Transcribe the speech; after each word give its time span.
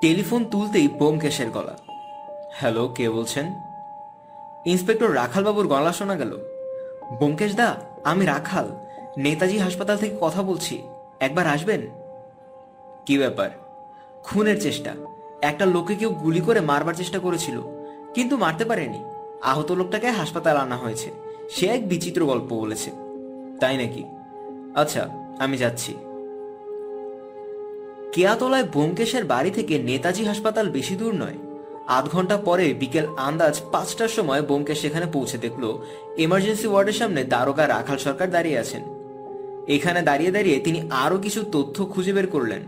Telephone 0.00 0.44
তুলতেই 0.44 0.88
বোমকেশের 0.88 1.50
গলা। 1.50 1.78
Hello, 2.52 2.88
কে 2.88 3.10
বলছেন? 3.10 3.54
ইন্সপেক্টর 4.66 5.14
রাখালবাবুর 5.14 5.66
গলা 5.66 5.92
শোনা 5.92 6.16
গেল। 6.16 6.38
বোমকেশ 7.18 7.56
দা, 7.56 7.74
আমি 8.04 8.26
রাখাল, 8.26 8.68
নেতাজি 9.18 9.58
হাসপাতাল 9.58 9.96
থেকে 9.96 10.16
কথা 10.20 10.42
বলছি। 10.42 10.82
একবার 11.20 11.46
আসবেন? 11.46 11.80
কি 13.06 13.18
ব্যাপার? 13.18 13.50
খুনের 14.22 14.60
চেষ্টা। 14.60 14.94
একটা 15.42 15.66
লোকে 15.66 15.94
কেউ 15.94 16.10
গুলি 16.10 16.40
করে 16.40 16.60
মারবার 16.60 16.94
চেষ্টা 16.94 17.18
করেছিল, 17.18 17.60
কিন্তু 18.14 18.36
মারতে 18.36 18.64
পারেনি। 18.64 19.04
আহত 19.42 19.72
লোকটাকে 19.72 20.10
হাসপাতাল 20.10 20.56
আনা 20.56 20.76
হয়েছে। 20.76 21.10
সে 21.50 21.66
এক 21.66 21.88
বিচিত্র 21.88 22.26
গল্প 22.26 22.52
বলেছে। 22.52 22.90
তাই 23.60 23.76
নাকি? 23.76 24.04
আচ্ছা 24.74 25.08
আমি 25.38 25.56
যাচ্ছি। 25.56 25.96
কেয়াতলায় 28.12 28.64
বোমকেশের 28.64 29.24
বাড়ি 29.24 29.50
থেকে 29.50 29.78
নেতাজি 29.78 30.24
হাসপাতাল 30.24 30.70
বেশি 30.70 30.96
দূর 30.96 31.14
নয়। 31.14 31.38
আধ 31.86 32.08
ঘণ্টা 32.08 32.36
পরে 32.36 32.74
বিকেল 32.74 33.06
আন্দাজ 33.16 33.60
পাঁচটার 33.72 34.08
সময় 34.08 34.42
বোমকেশ 34.42 34.78
সেখানে 34.80 35.06
পৌঁছে 35.06 35.38
দেখল 35.38 35.78
এমার্জেন্সি 36.16 36.66
ওয়ার্ডের 36.68 36.92
সামনে 36.92 37.24
দ্বারকা 37.24 37.68
রাখাল 37.68 37.96
সরকার 37.96 38.30
দাঁড়িয়ে 38.30 38.58
আছেন। 38.58 38.82
এখানে 39.68 40.02
দাঁড়িয়ে 40.02 40.30
দাঁড়িয়ে 40.30 40.60
তিনি 40.60 40.90
আরও 40.90 41.18
কিছু 41.18 41.42
তথ্য 41.52 41.84
খুঁজে 41.84 42.12
বের 42.12 42.26
করলেন। 42.26 42.62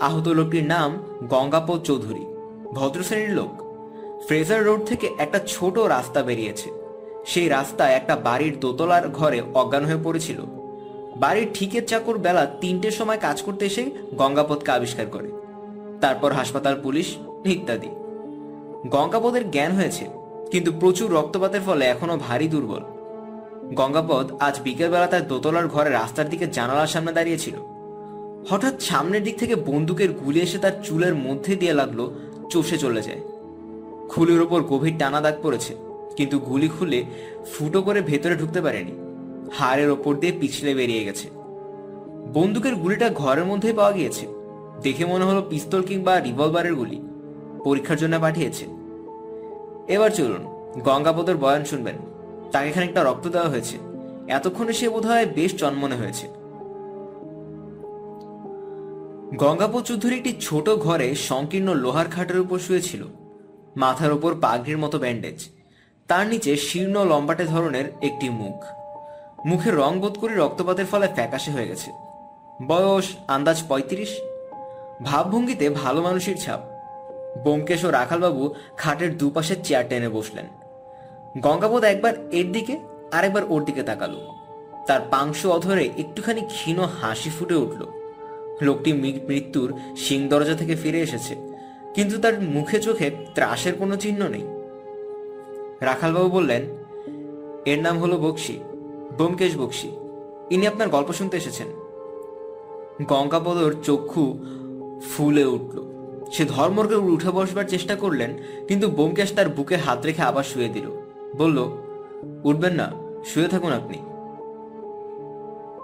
আহত 0.00 0.28
লোকটির 0.28 0.64
নাম 0.64 0.90
গঙ্গাপদ 1.28 1.82
চৌধুরী, 1.82 2.24
ভদ্রশ্রেণীর 2.72 3.30
লোক। 3.30 3.52
ফ্রেজার 4.26 4.64
রোড 4.64 4.80
থেকে 4.86 5.06
একটা 5.18 5.38
ছোট 5.46 5.78
রাস্তা 5.78 6.22
বেরিয়েছে। 6.22 6.70
সেই 7.26 7.48
রাস্তায় 7.48 7.94
একটা 7.94 8.16
বাড়ির 8.16 8.60
দোতলার 8.60 9.08
ঘরে 9.08 9.42
অজ্ঞান 9.54 9.84
হয়ে 9.84 10.04
পড়েছিল। 10.04 10.59
বাড়ির 11.22 11.48
ঠিকের 11.56 11.84
চাকর 11.90 12.16
বেলা 12.26 12.44
তিনটের 12.62 12.94
সময় 12.98 13.20
কাজ 13.26 13.36
করতে 13.46 13.64
এসে 13.70 13.82
গঙ্গাপদকে 14.20 14.70
আবিষ্কার 14.78 15.06
করে। 15.14 15.28
তারপর 16.02 16.30
হাসপাতাল, 16.38 16.74
পুলিশ 16.84 17.08
ইত্যাদি। 17.54 17.90
গঙ্গাপদের 18.94 19.44
জ্ঞান 19.54 19.72
হয়েছে, 19.78 20.04
কিন্তু 20.52 20.70
প্রচুর 20.80 21.08
রক্তপাতের 21.18 21.62
ফলে 21.66 21.84
এখনও 21.86 22.16
ভারী 22.26 22.46
দুর্বল। 22.54 22.82
গঙ্গাপদ 23.78 24.26
আজ 24.46 24.54
বিকেলবেলা 24.64 25.08
তার 25.12 25.24
দোতলার 25.30 25.66
ঘরে 25.74 25.90
রাস্তার 25.90 26.30
দিকে 26.32 26.46
জানালার 26.56 26.92
সামনে 26.94 27.12
দাঁড়িয়েছিল 27.18 27.56
হঠাৎ 28.50 28.74
সামনের 28.90 29.22
দিক 29.26 29.36
থেকে 29.42 29.54
বন্দুকের 29.70 30.10
গুলি 30.22 30.40
এসে 30.46 30.58
তার 30.64 30.74
চুলের 30.86 31.14
মধ্যে 31.26 31.52
দিয়ে 31.60 31.74
লাগল, 31.80 32.00
চষে 32.52 32.76
চলে 32.84 33.02
যায়। 33.06 33.22
খুলির 34.12 34.40
ওপর 34.46 34.60
গভীর 34.72 34.94
টানা 35.00 35.20
দাগ 35.24 35.36
পড়েছে, 35.44 35.72
কিন্তু 36.18 36.36
গুলি 36.48 36.68
খুলে 36.76 37.00
ফুটো 37.52 37.80
করে 37.86 38.00
ভেতরে 38.10 38.34
ঢুকতে 38.36 38.60
পারেনি। 38.66 38.94
হাড়ের 39.52 39.90
ওপর 39.90 40.16
দিয়ে 40.16 40.32
পিছলে 40.40 40.74
বেরিয়ে 40.74 41.04
গেছে। 41.04 41.30
বন্দুকের 42.32 42.74
গুলিটা 42.74 43.08
ঘরের 43.08 43.44
মধ্যেই 43.44 43.72
পাওয়া 43.72 43.92
গিয়েছে। 43.92 44.26
দেখে 44.82 45.04
মনে 45.04 45.24
হলো 45.24 45.46
পিস্তল 45.50 45.82
কিংবা 45.82 46.20
রিভলভারের 46.20 46.74
গুলি। 46.74 47.02
পরীক্ষার 47.64 47.96
জন্য 47.96 48.20
পাঠিয়েছে। 48.20 48.66
এবার 49.88 50.10
চলুন, 50.10 50.72
গঙ্গাপদর 50.80 51.36
বয়ান 51.36 51.64
শুনবেন। 51.64 51.94
তাকে 52.52 52.70
খানিকটা 52.70 53.02
রক্ত 53.02 53.28
দেওয়া 53.28 53.48
হয়েছে। 53.48 53.78
এতক্ষণে 54.28 54.72
সে 54.72 54.88
বোধহয় 54.88 55.26
বেশ 55.26 55.56
চন্মনে 55.56 55.96
হয়েছে। 55.96 56.28
গঙ্গাপদ 59.36 59.82
চৌধুরী 59.82 60.16
একটি 60.16 60.36
ছোট 60.40 60.70
ঘরে 60.70 61.14
সংকীর্ণ 61.14 61.74
লোহার 61.74 62.06
খাটের 62.06 62.40
উপর 62.40 62.58
শুয়েছিল। 62.58 63.04
মাথার 63.76 64.12
উপর 64.12 64.34
পাগড়ির 64.40 64.78
মতো 64.78 64.98
ব্যান্ডেজ। 64.98 65.48
তার 66.08 66.26
নিচে 66.26 66.56
শীর্ণ 66.56 67.04
লম্বাটে 67.04 67.44
ধরনের 67.44 67.84
একটি 68.02 68.28
মুখ। 68.28 68.79
মুখের 69.46 69.76
রং 69.76 70.00
বোধ 70.00 70.18
করে 70.18 70.34
রক্তপাতের 70.34 70.86
ফলে 70.86 71.08
ফ্যাকাশে 71.08 71.50
হয়ে 71.50 71.68
গেছে। 71.68 71.90
বয়স, 72.66 73.04
আন্দাজ 73.28 73.62
পঁয়ত্রিশ। 73.68 74.20
ভাবভঙ্গিতে 75.02 75.68
ভালো 75.68 76.02
মানুষের 76.02 76.36
ছাপ। 76.36 76.60
বোমকেশ 77.44 77.84
ও 77.84 77.90
রাখালবাবু 77.90 78.54
খাটের 78.76 79.18
দুপাশে 79.18 79.56
চেয়ার 79.64 79.88
টেনে 79.88 80.08
বসলেন। 80.08 80.46
গঙ্গাবোধ 81.38 81.84
একবার 81.84 82.12
এর 82.32 82.52
দিকে, 82.52 82.78
আরেকবার 83.12 83.42
ওর 83.48 83.64
দিকে 83.64 83.82
তাকালো। 83.82 84.20
তার 84.86 85.00
পাংশ 85.10 85.46
অধরে 85.46 85.90
একটুখানি 85.98 86.40
ক্ষীণ 86.40 86.80
হাসি 86.80 87.30
ফুটে 87.30 87.54
উঠল। 87.54 87.86
লোকটি 88.62 88.92
মৃত্যুর 89.28 89.80
সিং 89.96 90.28
দরজা 90.28 90.54
থেকে 90.54 90.76
ফিরে 90.76 91.00
এসেছে। 91.00 91.36
কিন্তু 91.94 92.18
তার 92.18 92.40
মুখে 92.40 92.80
চোখে 92.80 93.10
ত্রাসের 93.34 93.74
কোনো 93.74 93.96
চিহ্ন 93.96 94.28
নেই। 94.28 94.44
রাখালবাবু 95.80 96.30
বললেন, 96.30 96.62
এর 97.64 97.82
নাম 97.82 97.98
হলো 97.98 98.18
বক্সি। 98.18 98.60
ব্যোমকেশ 99.20 99.56
বক্সি। 99.58 99.90
ইনি 100.50 100.66
আপনার 100.66 100.88
গল্প 100.88 101.12
শুনতে 101.12 101.36
এসেছেন। 101.36 101.68
গঙ্গাপদর 103.08 103.74
চক্ষু 103.82 104.38
ফুলে 105.10 105.44
উঠল। 105.44 105.76
সে 106.32 106.44
ধর্মর্গে 106.44 106.94
উঠে 106.94 107.30
বসবার 107.30 107.66
চেষ্টা 107.68 107.94
করলেন, 107.94 108.30
কিন্তু 108.68 108.88
ব্যোমকেশ 108.88 109.32
তার 109.32 109.48
বুকে 109.48 109.76
হাত 109.76 110.06
রেখে 110.06 110.22
আবার 110.22 110.42
শুয়ে 110.42 110.68
দিল। 110.68 110.86
বলল, 111.36 111.58
উঠবেন 112.44 112.72
না, 112.72 112.92
শুয়ে 113.24 113.48
থাকুন 113.48 113.72
আপনি। 113.72 113.98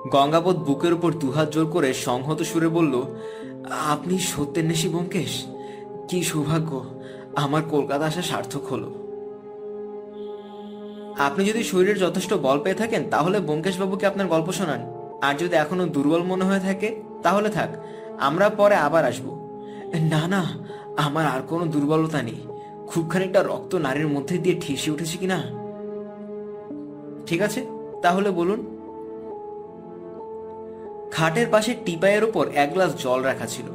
গঙ্গাপদ 0.09 0.57
বুকের 0.57 0.93
উপর 0.93 1.13
দুহাত 1.13 1.53
জোর 1.53 1.67
করে 1.67 1.95
সংহত 1.95 2.43
সুরে 2.43 2.69
বলল, 2.69 2.95
আপনি 3.95 4.19
সত্যের 4.19 4.65
নেশি 4.65 4.89
ব্যোমকেশ, 4.89 5.47
কি 6.09 6.23
সৌভাগ্য, 6.23 6.85
আমার 7.37 7.63
কলকাতা 7.71 8.07
আসা 8.07 8.23
সার্থক 8.23 8.65
হলো। 8.71 9.06
আপনি 11.19 11.45
যদি 11.45 11.65
শরীরের 11.65 11.99
যথেষ্ট 11.99 12.35
বল 12.35 12.61
পেয়ে 12.61 12.75
থাকেন, 12.75 13.11
তাহলে 13.11 13.41
ব্যোমকেশ 13.41 13.79
বাবুকে 13.79 14.07
আপনার 14.07 14.27
গল্প 14.27 14.53
শোনান। 14.53 14.93
আর 15.23 15.35
যদি 15.35 15.57
এখনও 15.57 15.87
দুর্বল 15.87 16.23
মনে 16.23 16.45
হয়ে 16.45 16.61
থাকে, 16.61 17.03
তাহলে 17.23 17.51
থাক, 17.51 17.69
আমরা 18.21 18.49
পরে 18.49 18.75
আবার 18.75 19.05
আসব। 19.05 19.49
না 19.95 20.29
না, 20.29 20.45
আমার 20.97 21.27
আর 21.27 21.41
কোনো 21.43 21.67
দুর্বলতা 21.67 22.23
নেই। 22.23 22.35
খুব 22.87 23.11
খানিকটা 23.11 23.43
রক্ত 23.43 23.75
নারীর 23.75 24.09
মধ্যে 24.09 24.39
দিয়ে 24.39 24.61
ঠেসে 24.61 24.91
উঠেছে 24.91 25.19
কিনা? 25.19 25.43
ঠিক 27.27 27.43
আছে, 27.43 27.67
তাহলে 28.03 28.31
বলুন। 28.31 28.77
খাটের 31.13 31.47
পাশে 31.51 31.75
টিপাইয়ের 31.85 32.25
ওপর 32.25 32.49
এক 32.55 32.73
গ্লাস 32.73 33.03
জল 33.03 33.23
রাখা 33.23 33.47
ছিল। 33.47 33.67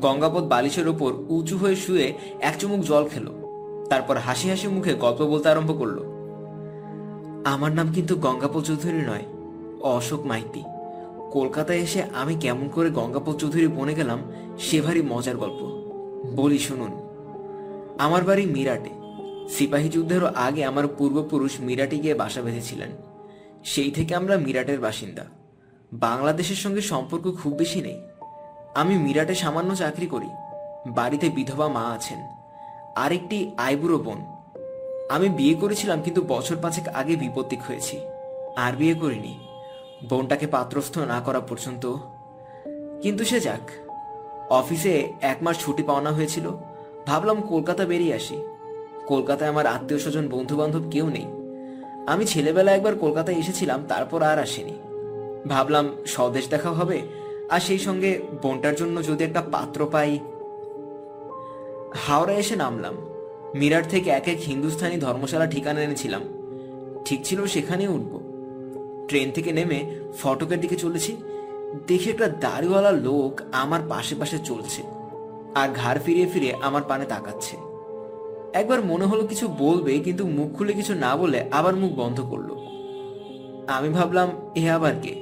গঙ্গাপদ 0.00 0.44
বালিশের 0.44 0.88
ওপর 0.88 1.12
উঁচু 1.28 1.58
হয়ে 1.58 1.76
শুয়ে 1.76 2.12
এক 2.40 2.54
চুমুক 2.58 2.80
জল 2.80 3.08
খেলো। 3.08 3.32
তারপর 3.90 4.16
হাসি 4.16 4.50
হাসি 4.50 4.68
মুখে 4.68 4.94
গল্প 4.94 5.22
বলতে 5.22 5.48
আরম্ভ 5.48 5.78
করল। 5.78 6.13
আমার 7.44 7.72
নাম 7.72 7.92
কিন্তু 7.92 8.16
গঙ্গাপদ 8.16 8.62
চৌধুরী 8.64 8.96
নয়, 8.96 9.22
অশোক 9.80 10.26
মাইতি। 10.26 10.64
কলকাতায় 11.32 11.78
এসে 11.78 12.02
আমি 12.02 12.34
কেমন 12.34 12.68
করে 12.68 12.90
গঙ্গাপদ 12.90 13.36
চৌধুরী 13.36 13.66
বনে 13.66 13.94
গেলাম, 13.94 14.18
সে 14.58 14.80
ভারী 14.80 15.02
মজার 15.02 15.36
গল্প। 15.36 15.60
বলি, 16.36 16.58
শুনুন। 16.58 16.92
আমার 17.98 18.24
বাড়ি 18.24 18.46
মিরাটে। 18.46 18.90
সিপাহী 19.48 19.88
যুদ্ধেরও 19.88 20.26
আগে 20.26 20.64
আমার 20.64 20.88
পূর্বপুরুষ 20.88 21.60
মিরাটে 21.60 21.98
গিয়ে 21.98 22.14
বাসা 22.14 22.42
বেঁধেছিলেন। 22.42 22.88
সেই 23.64 23.90
থেকে 23.90 24.14
আমরা 24.14 24.36
মিরাটের 24.36 24.80
বাসিন্দা। 24.80 25.24
বাংলাদেশের 25.92 26.56
সঙ্গে 26.56 26.80
সম্পর্ক 26.80 27.36
খুব 27.42 27.52
বেশি 27.52 27.80
নেই। 27.80 28.00
আমি 28.74 28.98
মিরাটে 28.98 29.34
সামান্য 29.34 29.76
চাকরি 29.76 30.06
করি। 30.06 30.28
বাড়িতে 30.86 31.28
বিধবা 31.28 31.68
মা 31.68 31.80
আছেন। 31.80 32.18
আরেকটি 32.96 33.50
আইবুড়ো 33.56 33.98
বোন। 33.98 34.33
আমি 35.08 35.28
বিয়ে 35.28 35.54
করেছিলাম 35.54 36.02
কিন্তু 36.02 36.22
বছর 36.22 36.56
পাঁচেক 36.62 36.88
আগে 36.88 37.16
বিপত্তিক 37.16 37.62
হয়েছি। 37.62 38.00
আর 38.56 38.72
বিয়ে 38.72 38.94
করিনি। 38.94 39.38
বোনটাকে 40.08 40.46
পাত্রস্থ 40.46 40.98
না 40.98 41.20
করা 41.20 41.40
পর্যন্ত। 41.40 41.96
কিন্তু 43.02 43.24
সে 43.24 43.40
যাক। 43.40 43.70
অফিসে 44.50 45.12
এক 45.20 45.36
মাস 45.42 45.58
ছুটি 45.58 45.82
পাওনা 45.82 46.12
হয়েছিল। 46.12 46.50
ভাবলাম 47.06 47.40
কলকাতা 47.40 47.84
বেরিয়ে 47.84 48.14
আসি। 48.14 48.42
কলকাতায় 49.06 49.50
আমার 49.50 49.66
আত্মীয় 49.66 49.98
স্বজন 50.00 50.28
বন্ধু 50.28 50.56
বান্ধব 50.56 50.90
কেউ 50.90 51.10
নেই। 51.10 51.26
আমি 52.06 52.26
ছেলেবেলা 52.26 52.72
একবার 52.72 52.94
কলকাতায় 52.94 53.36
এসেছিলাম, 53.36 53.86
তারপর 53.88 54.22
আর 54.22 54.38
আসিনি। 54.38 54.78
ভাবলাম 55.48 56.04
স্বদেশ 56.06 56.48
দেখা 56.48 56.70
হবে। 56.70 57.02
আর 57.50 57.60
সেই 57.60 57.78
সঙ্গে 57.78 58.22
বোনটার 58.42 58.74
জন্য 58.74 59.04
যদি 59.04 59.24
একটা 59.24 59.42
পাত্র 59.52 59.88
পাই। 59.92 60.18
হাওড়া 61.94 62.32
এসে 62.32 62.56
নামলাম। 62.56 63.13
মিরাট 63.54 63.88
থেকে 63.88 64.10
এক 64.10 64.28
এক 64.28 64.38
হিন্দুস্থানি 64.40 64.96
ধর্মশালা 64.96 65.46
ঠিকানা 65.46 65.82
এনেছিলাম। 65.82 66.20
ঠিক 67.04 67.24
ছিল 67.24 67.46
সেখানেই 67.46 67.86
উঠব। 67.86 68.20
ট্রেন 69.08 69.30
থেকে 69.30 69.52
নেমে 69.52 69.84
ফটকের 70.18 70.60
দিকে 70.60 70.76
চলেছি। 70.76 71.16
দেখি 71.86 72.10
একটা 72.10 72.28
দাড়িওয়ালা 72.28 72.90
লোক 72.90 73.40
আমার 73.52 73.80
পাশে 73.88 74.14
পাশে 74.14 74.38
চলছে 74.38 74.82
আর 75.54 75.68
ঘাড় 75.74 75.98
ফিরিয়ে 75.98 76.26
ফিরে 76.26 76.52
আমার 76.62 76.82
পানে 76.82 77.04
তাকাচ্ছে। 77.04 77.56
একবার 78.54 78.84
মনে 78.84 79.04
হলো 79.04 79.26
কিছু 79.26 79.48
বলবে 79.48 79.98
কিন্তু 79.98 80.26
মুখ 80.26 80.52
খুলে 80.52 80.72
কিছু 80.72 80.94
না 80.94 81.16
বলে 81.16 81.44
আবার 81.50 81.76
মুখ 81.76 81.92
বন্ধ 81.92 82.20
করল। 82.20 82.50
আমি 83.66 83.88
ভাবলাম, 83.88 84.30
এ 84.54 84.70
আবার 84.70 84.92
কে? 85.02 85.14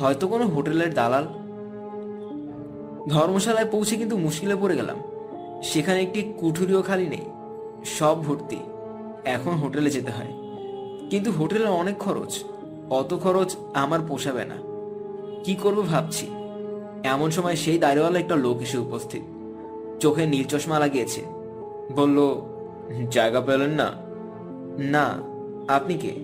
হয়তো 0.00 0.28
কোনো 0.28 0.46
হোটেলের 0.46 0.94
দালাল। 0.94 1.24
ধর্মশালায় 3.08 3.70
পৌঁছে 3.70 3.96
কিন্তু 3.96 4.16
মুশকিলে 4.18 4.56
পড়ে 4.56 4.76
গেলাম। 4.76 5.02
সেখানে 5.62 6.02
একটি 6.02 6.32
কুঠুরিও 6.38 6.82
খালি 6.82 7.08
নেই। 7.08 7.41
সব 7.84 8.24
ভর্তি। 8.24 8.56
এখন 9.24 9.50
হোটেলে 9.50 9.90
যেতে 9.90 10.12
হয়। 10.12 10.32
কিন্তু 11.10 11.30
হোটেলে 11.30 11.64
অনেক 11.64 11.98
খরচ। 11.98 12.44
অত 12.90 13.16
খরচ 13.18 13.56
আমার 13.74 14.00
পোষাবে 14.08 14.44
না। 14.44 14.56
কি 15.44 15.54
করব 15.54 15.86
ভাবছি? 15.86 16.26
এমন 17.04 17.30
সময় 17.30 17.56
সেই 17.56 17.78
দাঁড়িওয়ালা 17.78 18.18
একটা 18.18 18.36
লোক 18.36 18.62
এসে 18.62 18.78
উপস্থিত। 18.78 19.22
চোখে 20.00 20.26
নীল 20.26 20.44
চশমা 20.44 20.78
লাগিয়েছে। 20.78 21.22
বলল, 21.94 22.42
জায়গা 23.10 23.40
পেলেন 23.40 23.70
না? 23.70 23.90
না। 24.78 25.18
আপনি 25.68 25.94
কে? 25.94 26.14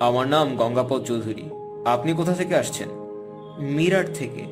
আমার 0.00 0.28
নাম 0.28 0.56
গঙ্গাপদ 0.56 1.02
চৌধুরী। 1.02 1.42
আপনি 1.84 2.12
কোথা 2.12 2.32
থেকে 2.32 2.56
আসছেন? 2.56 2.88
মিরাট 3.58 4.06
থেকে। 4.14 4.42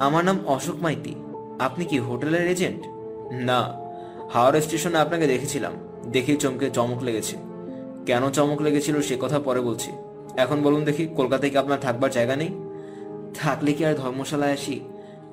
আমার 0.00 0.24
নাম 0.24 0.38
অশোক 0.46 0.76
মাইতি। 0.82 1.14
আপনি 1.58 1.84
কি 1.84 1.98
হোটেলের 1.98 2.50
এজেন্ট? 2.50 2.86
না। 3.32 3.83
হাওড়া 4.30 4.60
স্টেশনে 4.60 4.98
আপনাকে 4.98 5.26
দেখেছিলাম। 5.26 5.72
দেখেই 6.12 6.36
চমকে 6.36 6.70
চমক 6.70 7.02
লেগেছে। 7.02 7.36
কেন 8.06 8.30
চমক 8.30 8.62
লেগেছিল 8.62 9.00
সে 9.00 9.16
কথা 9.20 9.38
পরে 9.38 9.60
বলছি। 9.60 9.92
এখন 10.36 10.62
বলুন 10.62 10.84
দেখি, 10.84 11.06
কলকাতায় 11.06 11.50
কি 11.52 11.58
আপনার 11.58 11.80
থাকবার 11.80 12.10
জায়গা 12.10 12.36
নেই? 12.36 12.48
থাকলে 13.34 13.72
কি 13.72 13.84
আর 13.84 13.94
ধর্মশালায় 13.94 14.52
আসি? 14.52 14.80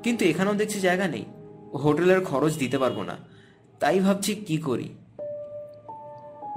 কিন্তু 0.04 0.26
এখানেও 0.26 0.54
দেখছি 0.54 0.80
জায়গা 0.80 1.08
নেই। 1.08 1.26
হোটেলের 1.78 2.26
খরচ 2.26 2.58
দিতে 2.58 2.78
পারব 2.78 3.02
না। 3.02 3.18
তাই 3.80 4.00
ভাবছি 4.00 4.36
কি 4.36 4.58
করি? 4.58 4.90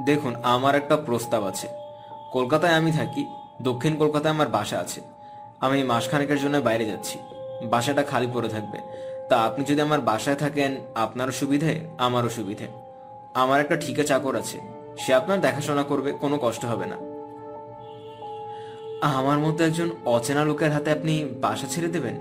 দেখুন, 0.07 0.35
আমার 0.43 0.75
একটা 0.75 0.97
প্রস্তাব 0.97 1.45
আছে। 1.45 1.69
কলকাতায় 2.33 2.73
আমি 2.73 2.93
থাকি, 2.93 3.27
দক্ষিণ 3.63 3.97
কলকাতায় 3.97 4.35
আমার 4.35 4.49
বাসা 4.49 4.79
আছে। 4.79 5.01
আমি 5.61 5.83
মাসখানেকের 5.83 6.41
জন্য 6.41 6.57
বাইরে 6.57 6.85
যাচ্ছি। 6.85 7.19
বাসাটা 7.63 8.03
খালি 8.03 8.29
পড়ে 8.35 8.49
থাকবে। 8.49 8.79
তা 9.29 9.37
আপনি 9.43 9.65
যদি 9.65 9.81
আমার 9.81 10.01
বাসায় 10.01 10.37
থাকেন, 10.37 10.77
আপনারও 10.95 11.33
সুবিধে, 11.33 11.81
আমারও 11.99 12.29
সুবিধে। 12.29 12.67
আমার 13.35 13.61
একটা 13.61 13.77
ঠিকা 13.77 14.03
চাকর 14.03 14.37
আছে, 14.37 14.61
সে 14.99 15.15
আপনার 15.15 15.41
দেখাশোনা 15.41 15.83
করবে, 15.83 16.13
কোনো 16.13 16.39
কষ্ট 16.43 16.65
হবে 16.65 16.87
না। 16.87 16.97
আমার 19.01 19.39
মতো 19.39 19.65
একজন 19.65 19.91
অচেনা 20.05 20.45
লোকের 20.45 20.71
হাতে 20.71 20.91
আপনি 20.91 21.25
বাসা 21.41 21.67
ছেড়ে 21.67 21.89
দেবেন? 21.89 22.15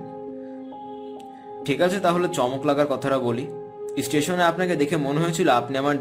ঠিক 1.66 1.82
আছে, 1.82 2.00
তাহলে 2.00 2.28
চমক 2.28 2.66
লাগার 2.66 2.88
কথাটা 2.88 3.20
বলি। 3.20 3.48
স্টেশনে 4.02 4.44
আপনাকে 4.44 4.76
দেখে 4.76 4.98
মনে 4.98 5.20
হয়েছিল 5.20 5.50
আপনি 5.50 5.78
আমার 5.78 5.96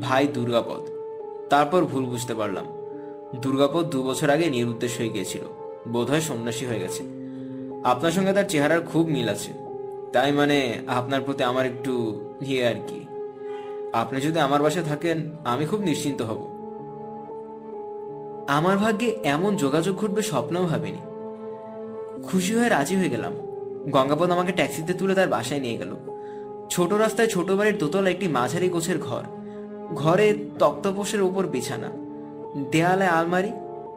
ভাই 0.00 0.26
দুর্গাপদ। 0.26 0.82
তারপর 1.50 1.84
ভুল 1.84 2.04
বুঝতে 2.04 2.34
পারলাম। 2.34 2.66
দুর্গাপদ 3.36 3.84
দু 3.86 4.02
বছর 4.02 4.30
আগে 4.30 4.50
নিরুদ্দেশ 4.50 4.98
হয়ে 4.98 5.08
গিয়েছিল, 5.08 5.42
বোধহয় 5.88 6.20
সন্ন্যাসী 6.20 6.66
হয়ে 6.66 6.80
গেছে। 6.80 7.02
আপনার 7.84 8.10
সঙ্গে 8.10 8.32
তার 8.32 8.48
চেহারার 8.48 8.80
খুব 8.80 9.06
মিল 9.06 9.28
আছে। 9.28 9.59
তাই 10.12 10.32
মানে 10.32 10.78
আপনার 10.86 11.20
প্রতি 11.20 11.44
আমার 11.44 11.66
একটু 11.66 12.20
ইয়ে 12.40 12.66
আর 12.66 12.74
কি। 12.74 13.06
আপনি 13.92 14.20
যদি 14.20 14.38
আমার 14.38 14.62
বাসায় 14.62 14.84
থাকেন, 14.84 15.30
আমি 15.44 15.66
খুব 15.66 15.80
নিশ্চিন্ত 15.80 16.22
হব। 16.22 16.60
আমার 18.48 18.78
ভাগ্যে 18.78 19.18
এমন 19.24 19.56
যোগাযোগ 19.56 19.96
ঘটবে 19.96 20.22
স্বপ্নেও 20.22 20.66
ভাবিনি। 20.66 20.98
খুশি 22.22 22.54
হয়ে 22.54 22.68
রাজি 22.68 22.96
হয়ে 22.96 23.08
গেলাম। 23.08 23.32
গঙ্গাপদ 23.90 24.30
আমাকে 24.30 24.52
ট্যাক্সিতে 24.52 24.92
তুলে 24.92 25.14
তার 25.14 25.28
বাসায় 25.28 25.60
নিয়ে 25.60 25.76
গেল। 25.76 25.96
ছোট 26.70 26.92
রাস্তায় 26.92 27.28
ছোট 27.28 27.50
বাড়ির 27.50 27.78
দোতলা 27.78 28.10
একটি 28.10 28.28
মাঝারি 28.28 28.68
গোছের 28.68 28.98
ঘর। 28.98 29.22
ঘরে 29.94 30.38
তক্তপোষের 30.58 31.22
উপর 31.22 31.46
বিছানা। 31.46 31.88
দেয়ালে 32.70 33.06
আলমারি, 33.06 33.50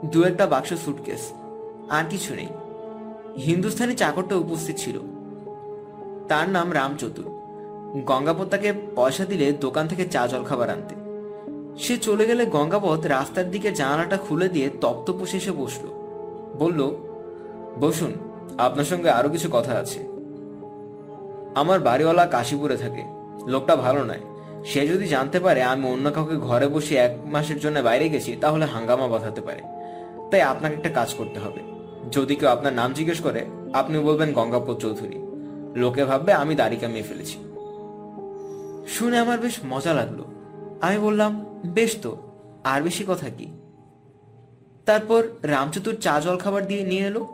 দু 0.06 0.24
একটা 0.24 0.45
বাক্স 0.45 0.74
সুটকেস। 0.74 1.31
আর 1.89 2.04
কিছু 2.09 2.36
নেই। 2.36 2.48
হিন্দুস্থানি 3.42 3.95
চাকরটা 3.95 4.36
উপস্থিত 4.36 4.75
ছিল। 4.77 5.00
তার 6.28 6.50
নাম 6.50 6.74
রামচতুর 6.74 7.25
গঙ্গাপদ 8.06 8.48
তাকে 8.50 8.74
পয়সা 8.96 9.25
দিলে 9.25 9.52
দোকান 9.52 9.88
থেকে 9.88 10.06
চা 10.06 10.28
জল 10.28 10.44
খাবার 10.44 10.70
আনতে। 10.70 10.96
সে 11.84 11.98
চলে 11.98 12.25
গেলে 12.25 12.46
গঙ্গাপদ 12.46 13.06
রাস্তার 13.06 13.52
দিকে 13.52 13.72
জানালাটা 13.72 14.18
খুলে 14.18 14.50
দিয়ে 14.50 14.70
তক্তপোষে 14.81 15.38
এসে 15.38 15.52
বসল। 15.52 15.88
বলল, 16.60 16.96
বসুন, 17.80 18.14
আপনার 18.58 18.86
সঙ্গে 18.86 19.10
আরও 19.10 19.30
কিছু 19.30 19.50
কথা 19.52 19.72
আছে। 19.72 20.00
আমার 21.56 21.80
বাড়িওয়ালা 21.80 22.26
কাশীপুরে 22.26 22.78
থাকে। 22.78 23.04
লোকটা 23.48 23.76
ভালো 23.76 24.04
নয়। 24.04 24.19
সে 24.66 24.88
যদি 24.88 25.08
জানতে 25.08 25.40
পারে 25.40 25.64
আমি 25.64 25.88
অন্য 25.88 26.12
কাউকে 26.12 26.36
ঘরে 26.36 26.68
বসে 26.68 26.96
এক 26.96 27.18
মাসের 27.26 27.60
জন্য 27.60 27.80
বাইরে 27.80 28.10
গেছি, 28.10 28.36
তাহলে 28.42 28.66
হাঙ্গামা 28.66 29.08
বাঁধাতে 29.08 29.42
পারে। 29.42 29.62
তাই 30.31 30.42
আপনাকে 30.42 30.76
একটা 30.76 30.90
কাজ 30.90 31.14
করতে 31.14 31.40
হবে। 31.40 31.60
যদি 32.12 32.36
কেউ 32.36 32.50
আপনার 32.50 32.74
নাম 32.74 32.94
জিজ্ঞেস 32.94 33.19
করে 33.19 33.46
আপনি 33.74 34.00
বলবেন 34.00 34.34
গঙ্গাপদ 34.34 34.78
চৌধুরী। 34.78 35.23
লোকে 35.75 36.06
ভাববে 36.06 36.34
আমি 36.34 36.56
দাড়ি 36.56 36.75
কামিয়ে 36.75 37.04
ফেলেছি। 37.04 37.40
শুনে 38.88 39.20
আমার 39.20 39.40
বেশ 39.40 39.60
মজা 39.66 39.94
লাগল। 39.94 40.24
আমি 40.81 41.00
বললাম, 41.00 41.46
বেশ 41.66 41.98
তো, 42.02 42.18
আর 42.64 42.81
বেশি 42.81 43.06
কথা 43.08 43.30
কি? 43.30 43.48
তারপর 44.86 45.24
রামচতুর 45.44 45.96
চা 45.96 46.20
জল 46.20 46.38
খাবার 46.38 46.68
দিয়ে 46.68 46.84
নিয়ে 46.84 47.04
এলো। 47.04 47.28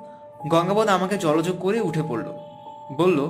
গঙ্গাপদ 0.49 0.87
আমাকে 0.87 1.17
জলযোগ 1.17 1.59
করে 1.59 1.81
উঠে 1.81 2.03
পড়ল। 2.09 2.25
বলল 2.97 3.29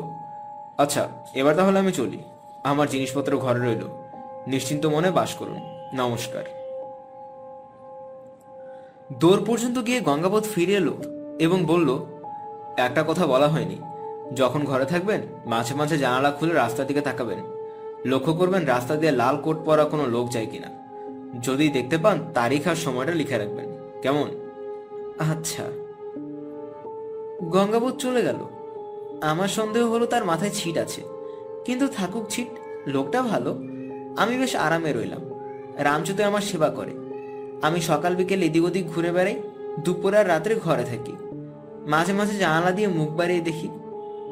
আচ্ছা 0.77 1.07
এবার 1.33 1.55
তাহলে 1.55 1.79
আমি 1.79 1.91
চলি। 1.91 2.19
আমার 2.63 2.89
জিনিসপত্র 2.89 3.37
ঘরে 3.37 3.59
রইল। 3.59 3.87
নিশ্চিন্ত 4.47 4.85
মনে 4.85 5.11
বাস 5.11 5.33
করুন। 5.33 5.61
নমস্কার। 5.93 6.43
দৌড় 9.19 9.45
পর্যন্ত 9.45 9.85
গিয়ে 9.85 10.01
গঙ্গাপদ 10.01 10.43
ফিরে 10.43 10.73
এলো 10.73 10.97
এবং 11.39 11.65
বলল, 11.65 12.05
একটা 12.77 13.03
কথা 13.07 13.27
বলা 13.27 13.47
হয়নি। 13.47 13.77
যখন 14.35 14.63
ঘরে 14.63 14.85
থাকবেন, 14.85 15.21
মাঝে 15.45 15.75
মাঝে 15.75 15.97
জানালা 15.97 16.31
খুলে 16.31 16.53
রাস্তার 16.53 16.87
দিকে 16.87 17.01
তাকাবেন। 17.01 17.39
লক্ষ্য 18.05 18.33
করবেন, 18.33 18.65
রাস্তা 18.65 18.95
দিয়ে 18.95 19.11
লাল 19.11 19.37
কোট 19.37 19.57
পরা 19.65 19.85
কোনো 19.85 20.07
লোক 20.07 20.31
যায় 20.31 20.45
কিনা। 20.45 20.67
যদি 21.43 21.69
দেখতে 21.69 21.97
পান, 21.97 22.19
তারিখ 22.33 22.67
আর 22.67 22.75
সময়টা 22.75 23.11
লিখে 23.11 23.37
রাখবেন। 23.37 23.65
কেমন? 24.01 24.29
আচ্ছা। 25.19 25.63
গঙ্গাবোধ 27.41 27.97
চলে 27.97 28.21
গেল। 28.21 28.35
আমার 29.21 29.47
সন্দেহ 29.47 29.91
হলো 29.91 30.05
তার 30.05 30.25
মাথায় 30.25 30.49
ছিট 30.53 30.77
আছে। 30.77 31.01
কিন্তু 31.65 31.87
থাকুক 31.87 32.25
ছিট, 32.29 32.47
লোকটা 32.87 33.21
ভালো। 33.21 33.51
আমি 34.17 34.37
বেশ 34.37 34.55
আরামে 34.55 34.93
রইলাম। 34.93 35.21
রামচুতে 35.77 36.23
আমার 36.23 36.41
সেবা 36.41 36.69
করে। 36.69 36.91
আমি 37.61 37.81
সকাল 37.81 38.15
বিকেল 38.15 38.43
এদিক 38.43 38.65
ওদিক 38.65 38.87
ঘুরে 38.87 39.11
বেড়াই। 39.11 39.41
দুপুর 39.79 40.15
আর 40.15 40.27
রাত্রে 40.27 40.55
ঘরে 40.55 40.83
থাকি। 40.83 41.13
মাঝে 41.87 42.13
মাঝে 42.13 42.37
জানালা 42.37 42.71
দিয়ে 42.71 42.87
মুখ 42.87 43.09
বাড়িয়ে 43.09 43.41
দেখি। 43.41 43.69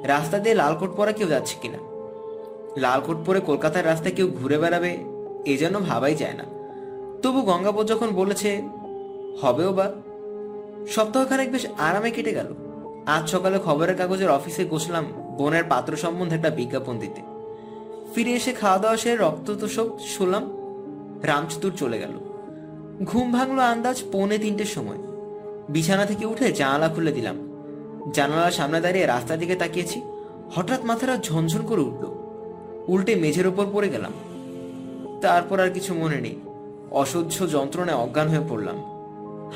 রাস্তা 0.03 0.39
দিয়ে 0.39 0.55
লালকোট 0.55 0.95
পরা 0.95 1.11
কেউ 1.11 1.27
যাচ্ছে 1.27 1.55
কিনা? 1.61 1.77
লালকোট 2.77 3.17
পরে 3.25 3.39
কলকাতার 3.39 3.85
রাস্তায় 3.85 4.15
কেউ 4.15 4.27
ঘুরে 4.27 4.57
বেড়াবে, 4.57 4.97
এ 5.45 5.57
যেন 5.57 5.79
ভাবাই 5.79 6.15
যায় 6.15 6.33
না। 6.33 6.43
তবু 7.21 7.41
গঙ্গাপদ 7.41 7.87
যখন 7.87 8.07
বলেছে, 8.07 8.61
হবেও 9.41 9.73
বা? 9.73 9.91
সপ্তাহখানেক 10.87 11.51
বেশ 11.51 11.67
আরামে 11.77 12.11
কেটে 12.11 12.31
গেল। 12.33 12.53
আজ 13.05 13.29
সকালে 13.29 13.59
খবরের 13.65 13.95
কাগজের 13.95 14.29
অফিসে 14.29 14.65
বসলাম 14.65 15.05
বোনের 15.37 15.63
পাত্র 15.69 15.95
সম্বন্ধে 15.95 16.35
একটা 16.35 16.49
বিজ্ঞাপন 16.49 16.99
দিতে। 16.99 17.21
ফিরে 18.15 18.31
এসে 18.31 18.53
খাওয়া 18.53 18.77
দাওয়া 18.77 18.97
সেরে 18.97 19.15
রক্ত 19.15 19.51
তোষক 19.51 19.99
শুনলাম, 19.99 20.57
রামচতুর 21.23 21.71
চলে 21.77 21.99
গেল। 21.99 22.11
ঘুম 23.03 23.31
ভাঙলো 23.31 23.61
আন্দাজ 23.61 24.03
পৌনে 24.11 24.37
তিনটের 24.37 24.65
সময়। 24.65 24.97
বিছানা 25.69 26.05
থেকে 26.05 26.25
উঠে 26.25 26.51
জানালা 26.51 26.89
খুলে 26.89 27.11
দিলাম 27.11 27.46
জানালার 28.13 28.51
সামনে 28.51 28.81
দাঁড়িয়ে 28.81 29.05
রাস্তার 29.05 29.39
দিকে 29.39 29.55
তাকিয়েছি। 29.55 30.01
হঠাৎ 30.55 30.85
মাথাটা 30.85 31.17
ঝনঝন 31.17 31.65
করে 31.65 31.81
উঠল। 31.81 32.05
উল্টে 32.87 33.15
মেঝের 33.15 33.47
ওপর 33.47 33.65
পড়ে 33.73 33.89
গেলাম। 33.89 34.11
তারপর 35.21 35.59
আর 35.59 35.69
কিছু 35.69 35.93
মনে 35.93 36.21
নেই। 36.21 36.35
অসহ্য 36.91 37.49
যন্ত্রণায় 37.51 37.97
অজ্ঞান 37.97 38.27
হয়ে 38.27 38.47
পড়লাম। 38.49 38.75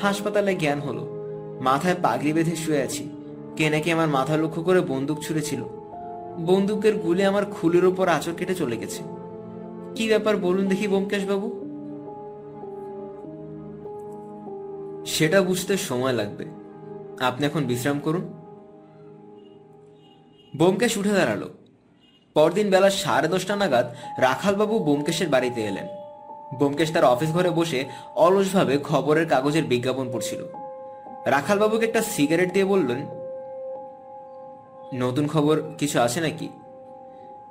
হাসপাতালে 0.02 0.54
জ্ঞান 0.54 0.80
হলো। 0.80 1.06
মাথায় 1.60 1.94
পাগড়ি 2.02 2.32
বেঁধে 2.32 2.56
শুয়ে 2.56 2.82
আছি। 2.82 3.10
কে 3.56 3.70
নাকি 3.70 3.90
আমার 3.90 4.08
মাথা 4.08 4.36
লক্ষ্য 4.36 4.62
করে 4.62 4.80
বন্দুক 4.80 5.18
ছুঁড়েছিল। 5.22 5.64
বন্দুকের 6.46 6.94
গুলি 6.94 7.24
আমার 7.24 7.44
খুলের 7.44 7.84
ওপর 7.84 8.08
আঁচড় 8.08 8.34
কেটে 8.34 8.54
চলে 8.54 8.76
গেছে। 8.76 9.02
কি 9.94 10.08
ব্যাপার 10.08 10.36
বলুন 10.36 10.68
দেখি 10.68 10.88
ব্যোমকেশ 10.88 11.24
বাবু 11.24 11.62
সেটা 15.06 15.42
বুঝতে 15.42 15.76
সময় 15.76 16.12
লাগবে। 16.12 16.44
আপনি 17.20 17.46
এখন 17.46 17.64
বিশ্রাম 17.64 17.98
করুন। 17.98 18.41
ব্যোমকেশ 20.56 20.96
উঠে 20.96 21.12
দাঁড়াল। 21.12 21.48
পরদিন 22.34 22.70
বেলা 22.70 22.90
সাড়ে 22.90 23.28
দশটা 23.28 23.56
নাগাদ 23.56 23.86
রাখালবাবু 24.18 24.78
ব্যোমকেশের 24.78 25.28
বাড়িতে 25.28 25.60
এলেন। 25.60 25.86
ব্যোমকেশ 26.58 26.92
তার 26.92 27.04
অফিস 27.04 27.32
ঘরে 27.32 27.50
বসে 27.50 27.84
অলসভাবে 28.16 28.78
খবরের 28.78 29.26
কাগজের 29.28 29.64
বিজ্ঞাপন 29.64 30.12
পড়ছিল। 30.12 30.46
রাখালবাবুকে 31.26 31.86
একটা 31.86 32.02
সিগারেট 32.02 32.52
দিয়ে 32.52 32.64
বললেন, 32.64 33.06
নতুন 34.94 35.28
খবর 35.28 35.62
কিছু 35.78 36.00
আছে 36.00 36.20
নাকি? 36.20 36.48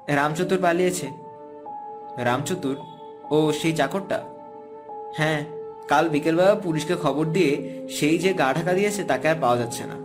রামচতুর 0.08 0.60
পালিয়েছে। 0.62 1.08
রামচতুর 2.18 2.76
ও 3.32 3.52
সেই 3.52 3.74
চাকরটা? 3.74 4.20
হ্যাঁ 5.18 5.46
কাল 5.88 6.10
বিকেলবেলা 6.10 6.56
পুলিশকে 6.56 6.96
খবর 6.96 7.26
দিয়ে 7.26 7.86
সেই 7.90 8.18
যে 8.18 8.34
গা 8.34 8.54
ঢাকা 8.54 8.74
দিয়েছে 8.74 9.04
তাকে 9.04 9.30
আর 9.30 9.36
পাওয়া 9.42 9.58
যাচ্ছে 9.58 9.84
না। 9.84 9.98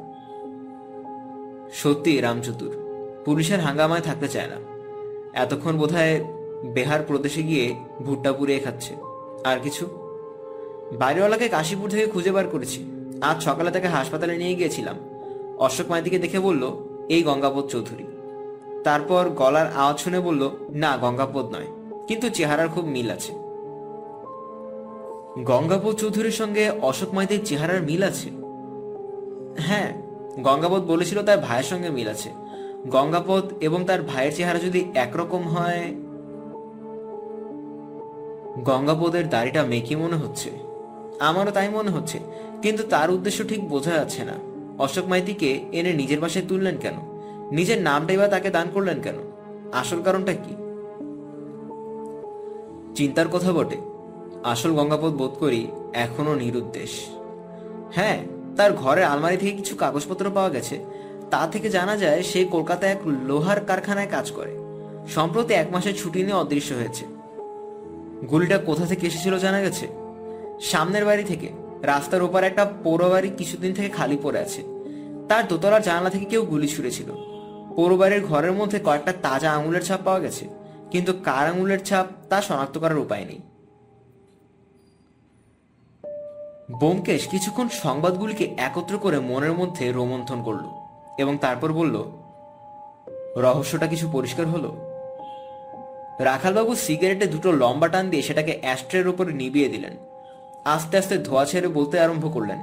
সত্যি 1.73 2.21
রামচতুর 2.21 2.86
পুলিশের 3.26 3.61
হাঙ্গামায় 3.61 4.00
থাকতে 4.00 4.28
চায় 4.28 4.47
না। 4.47 4.59
এতক্ষণ 5.35 5.76
বোধহয় 5.76 6.25
বেহার 6.64 7.02
প্রদেশে 7.02 7.42
গিয়ে 7.42 7.75
ভুট্টা 8.02 8.33
পুড়িয়ে 8.33 8.61
খাচ্ছে। 8.61 8.95
আর 9.45 9.59
কিছু? 9.59 9.87
বাড়িওয়ালাকে 10.99 11.49
কাশীপুর 11.49 11.88
থেকে 11.90 12.06
খুঁজে 12.06 12.33
বার 12.33 12.47
করেছি। 12.49 12.80
আজ 13.21 13.42
সকালে 13.42 13.71
তাকে 13.71 13.88
হাসপাতালে 13.88 14.37
নিয়ে 14.37 14.54
গিয়েছিলাম। 14.54 14.97
অশোক 15.59 15.90
মাইতিকে 15.90 16.18
দেখে 16.18 16.38
বলল, 16.38 16.62
এই 17.09 17.23
গঙ্গাপদ 17.23 17.64
চৌধুরী। 17.66 18.06
তারপর 18.85 19.28
গলার 19.28 19.66
আওয়াজ 19.76 19.99
শুনে 19.99 20.21
বলল, 20.21 20.50
না 20.71 20.97
গঙ্গাপদ 20.97 21.47
নয়, 21.54 21.66
কিন্তু 22.06 22.30
চেহারার 22.30 22.68
খুব 22.68 22.85
মিল 22.85 23.11
আছে। 23.11 23.33
গঙ্গাপদ 25.42 25.95
চৌধুরীর 25.95 26.30
সঙ্গে 26.30 26.71
অশোক 26.83 27.14
মাইতির 27.14 27.45
চেহারার 27.45 27.83
মিল 27.83 28.02
আছে? 28.02 28.28
হ্যাঁ 29.59 29.88
গঙ্গাপদ 30.42 30.83
বলেছিল 30.83 31.23
তার 31.23 31.38
ভাইয়ের 31.38 31.64
সঙ্গে 31.64 31.90
মিল 31.90 32.09
আছে। 32.09 32.30
গঙ্গাপদ 32.90 33.45
এবং 33.61 33.85
তার 33.85 34.02
ভাইয়ের 34.02 34.35
চেহারা 34.35 34.59
যদি 34.59 34.93
একরকম 34.95 35.43
হয় 35.49 35.95
গঙ্গাপদের 38.64 39.28
দাড়িটা 39.28 39.62
মেকি 39.62 39.97
মনে 39.97 40.16
হচ্ছে। 40.16 40.50
আমারও 41.21 41.50
তাই 41.50 41.69
মনে 41.69 41.90
হচ্ছে, 41.90 42.19
কিন্তু 42.62 42.83
তার 42.83 43.11
উদ্দেশ্য 43.11 43.45
ঠিক 43.49 43.69
বোঝা 43.69 43.90
যাচ্ছে 43.90 44.25
না। 44.25 44.33
অশোক 44.78 45.07
মাইতিকে 45.09 45.50
এনে 45.73 45.93
নিজের 45.93 46.21
বাসায় 46.21 46.45
তুললেন 46.49 46.76
কেন? 46.76 46.95
নিজের 47.52 47.83
নামটাই 47.83 48.16
বা 48.16 48.28
তাকে 48.28 48.50
দান 48.50 48.66
করলেন 48.75 49.00
কেন? 49.00 49.14
আসল 49.73 50.02
কারণটা 50.02 50.33
কি? 50.33 50.55
চিন্তার 52.95 53.28
কথা 53.28 53.52
বটে। 53.52 53.76
আসল 54.45 54.73
গঙ্গাপদ 54.75 55.12
বোধ 55.12 55.31
করি 55.31 55.66
এখনও 55.95 56.35
নিরুদ্দেশ। 56.35 57.07
হ্যাঁ 57.95 58.19
তার 58.57 58.73
ঘরের 58.73 59.05
আলমারি 59.05 59.37
থেকে 59.37 59.52
কিছু 59.52 59.76
কাগজপত্র 59.76 60.31
পাওয়া 60.35 60.50
গেছে। 60.50 61.06
তা 61.30 61.47
থেকে 61.47 61.71
জানা 61.71 61.97
যায় 61.97 62.23
সে 62.23 62.45
কলকাতায় 62.45 62.92
এক 62.92 63.00
লোহার 63.06 63.61
কারখানায় 63.61 64.11
কাজ 64.11 64.30
করে। 64.30 64.52
সম্প্রতি 65.09 65.54
এক 65.54 65.68
মাসের 65.73 65.95
ছুটি 65.95 66.23
নিয়ে 66.23 66.37
অদৃশ্য 66.37 66.75
হয়েছে। 66.75 67.04
গুলিটা 68.30 68.59
কোথা 68.59 68.87
থেকে 68.87 69.06
এসেছিল 69.06 69.38
জানা 69.38 69.61
গেছে? 69.61 69.87
সামনের 70.61 71.04
বাড়ি 71.04 71.25
থেকে। 71.25 71.49
রাস্তার 71.83 72.23
ওপার 72.23 72.45
একটা 72.45 72.64
পৌর 72.85 73.09
বাড়ি 73.09 73.30
কিছুদিন 73.30 73.75
থেকে 73.75 73.88
খালি 73.88 74.16
পড়ে 74.23 74.38
আছে। 74.40 74.62
তার 75.28 75.49
দোতলার 75.49 75.83
জানালা 75.83 76.11
থেকে 76.11 76.25
কেউ 76.25 76.42
গুলি 76.45 76.68
ছুড়েছিল। 76.68 77.09
পৌর 77.76 77.97
বাড়ির 77.97 78.23
ঘরের 78.25 78.52
মধ্যে 78.52 78.78
কয়েকটা 78.78 79.12
তাজা 79.23 79.52
আঙুলের 79.52 79.83
ছাপ 79.83 80.00
পাওয়া 80.04 80.21
গেছে, 80.21 80.49
কিন্তু 80.90 81.12
কার 81.12 81.47
আঙুলের 81.50 81.85
ছাপ 81.85 82.06
তা 82.30 82.42
শনাক্ত 82.42 82.78
করার 82.78 82.99
উপায় 82.99 83.25
নেই। 83.25 83.40
বোমকেশ 86.80 87.28
কিছুক্ষণ 87.28 87.68
সংবাদগুলিকে 87.68 88.45
একত্র 88.59 88.99
করে 88.99 89.18
মনের 89.21 89.52
মধ্যে 89.52 89.92
রোমন্থন 89.92 90.42
করল। 90.42 90.66
এবং 91.18 91.38
তারপর 91.38 91.73
বলল, 91.73 92.04
রহস্যটা 93.37 93.87
কিছু 93.87 94.08
পরিষ্কার 94.12 94.46
হলো? 94.46 94.76
রাখালবাবু 96.18 96.75
সিগারেটে 96.75 97.26
দুটো 97.26 97.52
লম্বা 97.52 97.88
টান 97.88 98.11
দিয়ে 98.11 98.23
সেটাকে 98.23 98.58
অ্যাস্ট্রের 98.61 99.08
উপরে 99.08 99.32
নিবিয়ে 99.32 99.68
দিলেন। 99.68 99.96
আস্তে 100.64 100.99
আস্তে 100.99 101.18
ধোয়া 101.18 101.44
ছেড়ে 101.44 101.68
বলতে 101.68 102.00
আরম্ভ 102.00 102.35
করলেন 102.35 102.58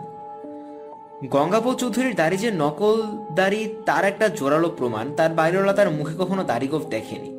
গঙ্গাপদ 1.32 1.76
চৌধুরীর 1.76 2.16
দাড়ি 2.16 2.38
যে 2.38 2.52
নকল 2.52 3.02
দাড়ি, 3.36 3.76
তার 3.86 4.06
একটা 4.06 4.28
জোরালো 4.28 4.70
প্রমাণ। 4.70 5.16
তার 5.16 5.32
বাইরেওয়ালা 5.32 5.74
তার 5.74 5.90
মুখে 5.92 6.16
কখনো 6.20 6.44
দাড়িগোফ 6.44 6.84
দেখেনি। 6.86 7.30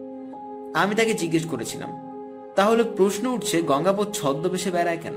আমি 0.74 0.94
তাকে 0.94 1.14
জিজ্ঞেস 1.14 1.44
করেছিলাম, 1.46 1.90
তাহলে 2.54 2.82
প্রশ্ন 2.82 3.26
উঠছে 3.26 3.62
গঙ্গাপদ 3.62 4.10
ছদ্মবেশে 4.12 4.70
বেড়ায় 4.70 4.98
কেন? 5.02 5.14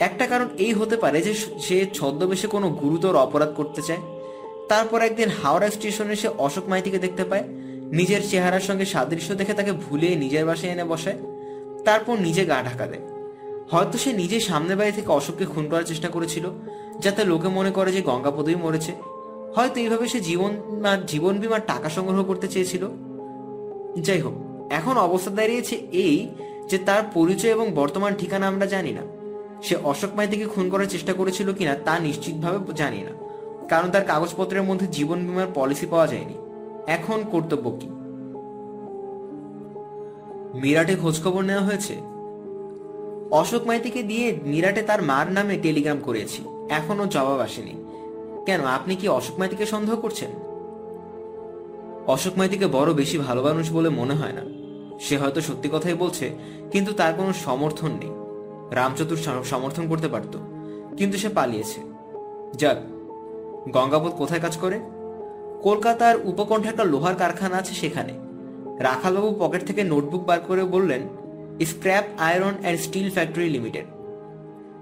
একটা 0.00 0.26
কারণ 0.26 0.48
এই 0.58 0.72
হতে 0.72 0.96
পারে 0.96 1.22
যে 1.22 1.34
সে 1.34 1.86
ছদ্মবেশে 1.94 2.46
কোনো 2.46 2.70
গুরুতর 2.70 3.16
অপরাধ 3.16 3.52
করতে 3.56 3.82
চায়। 3.82 3.98
তারপর 4.68 5.02
একদিন 5.02 5.28
হাওড়া 5.42 5.70
স্টেশনে 5.70 6.16
সে 6.16 6.28
অশোক 6.38 6.68
মাইতিকে 6.68 6.98
দেখতে 6.98 7.24
পায়। 7.24 7.44
নিজের 7.92 8.22
চেহারার 8.30 8.60
সঙ্গে 8.60 8.84
সাদৃশ্য 8.84 9.34
দেখে 9.34 9.54
তাকে 9.54 9.72
ভুলে 9.72 10.16
নিজের 10.16 10.46
বাসায় 10.46 10.72
এনে 10.72 10.84
বসায়। 10.84 11.18
তারপর 11.84 12.20
নিজে 12.20 12.44
গা 12.44 12.62
ঢাকা 12.62 12.86
দেয়। 12.86 13.02
হয়তো 13.70 13.98
সে 13.98 14.12
নিজে 14.12 14.40
সামনের 14.40 14.76
বাড়ি 14.76 14.92
থেকে 14.92 15.10
অশোককে 15.12 15.44
খুন 15.44 15.68
করার 15.68 15.82
চেষ্টা 15.82 16.08
করেছিল, 16.08 16.50
যাতে 17.00 17.24
লোকে 17.24 17.48
মনে 17.48 17.70
করে 17.70 17.92
যে 17.92 18.02
গঙ্গাপদই 18.02 18.54
মরেছে। 18.54 18.92
হয়তো 19.56 19.80
এইভাবে 19.80 20.08
সে 20.08 20.20
জীবন 20.20 20.50
জীবন 21.06 21.38
বিমার 21.38 21.66
টাকা 21.66 21.88
সংগ্রহ 21.88 22.24
করতে 22.24 22.48
চেয়েছিল। 22.48 22.88
যাই 24.02 24.20
হোক, 24.20 24.34
এখন 24.70 24.96
অবস্থা 24.96 25.30
দাঁড়িয়েছে 25.30 25.74
এই 25.92 26.28
যে 26.70 26.78
তার 26.78 27.02
পরিচয় 27.14 27.50
এবং 27.50 27.70
বর্তমান 27.70 28.14
ঠিকানা 28.14 28.46
আমরা 28.46 28.66
জানি 28.66 28.92
না। 28.92 29.02
সে 29.62 29.76
অশোক 29.82 30.10
মাইতিকে 30.14 30.44
খুন 30.44 30.70
করার 30.70 30.86
চেষ্টা 30.86 31.12
করেছিল 31.12 31.52
কিনা 31.52 31.74
তা 31.74 31.98
নিশ্চিতভাবে 31.98 32.72
জানি 32.72 33.00
না। 33.02 33.21
কারণ 33.72 33.88
তার 33.90 34.04
কাগজপত্রের 34.04 34.62
মধ্যে 34.62 34.86
জীবন 34.86 35.18
বিমার 35.26 35.48
পলিসি 35.54 35.86
পাওয়া 35.86 36.06
যায়নি। 36.06 36.36
এখন 36.86 37.18
কর্তব্য 37.32 37.66
কি? 37.80 37.88
মিরাটে 40.62 40.94
খোঁজখবর 40.96 41.42
নেওয়া 41.42 41.64
হয়েছে। 41.64 41.94
অশোক 43.40 43.62
মাইতিকে 43.66 44.02
দিয়ে 44.02 44.26
মিরাটে 44.44 44.82
তার 44.82 45.00
মার 45.02 45.26
নামে 45.32 45.54
টেলিগ্রাম 45.62 45.98
করেছি। 46.04 46.40
এখনও 46.70 47.04
জবাব 47.06 47.38
আসেনি। 47.40 47.74
কেন, 48.46 48.60
আপনি 48.76 48.92
কি 48.96 49.06
অশোক 49.18 49.36
মাইতিকে 49.38 49.66
সন্দেহ 49.66 49.94
করছেন? 49.96 50.30
অশোক 52.14 52.34
মাইতিকে 52.38 52.66
বড় 52.66 52.90
বেশি 53.00 53.16
ভালো 53.18 53.40
মানুষ 53.42 53.66
বলে 53.72 53.88
মনে 54.00 54.14
হয় 54.14 54.34
না। 54.38 54.44
সে 55.00 55.14
হয়তো 55.16 55.40
সত্যি 55.40 55.68
কথাই 55.72 55.94
বলছে, 55.94 56.26
কিন্তু 56.72 56.90
তার 56.92 57.12
কোনো 57.18 57.32
সমর্থন 57.46 57.92
নেই। 58.02 58.12
রামচতুর 58.74 59.20
সমর্থন 59.44 59.84
করতে 59.88 60.08
পারত, 60.08 60.34
কিন্তু 60.98 61.16
সে 61.22 61.28
পালিয়েছে। 61.28 61.80
যাক 62.60 62.78
গঙ্গাপদ 63.68 64.12
কোথায় 64.12 64.40
কাজ 64.40 64.56
করে? 64.56 64.80
কলকাতার 65.62 66.16
উপকণ্ঠে 66.24 66.68
একটা 66.68 66.84
লোহার 66.84 67.14
কারখানা 67.14 67.56
আছে 67.56 67.74
সেখানে। 67.74 68.12
রাখালবাবু 68.78 69.36
পকেট 69.40 69.66
থেকে 69.66 69.84
নোটবুক 69.84 70.24
বার 70.24 70.40
করে 70.40 70.64
বললেন, 70.64 71.02
scrap, 71.66 72.04
iron 72.18 72.54
and 72.60 72.80
steel 72.80 73.10
factory 73.10 73.48
limited. 73.48 73.84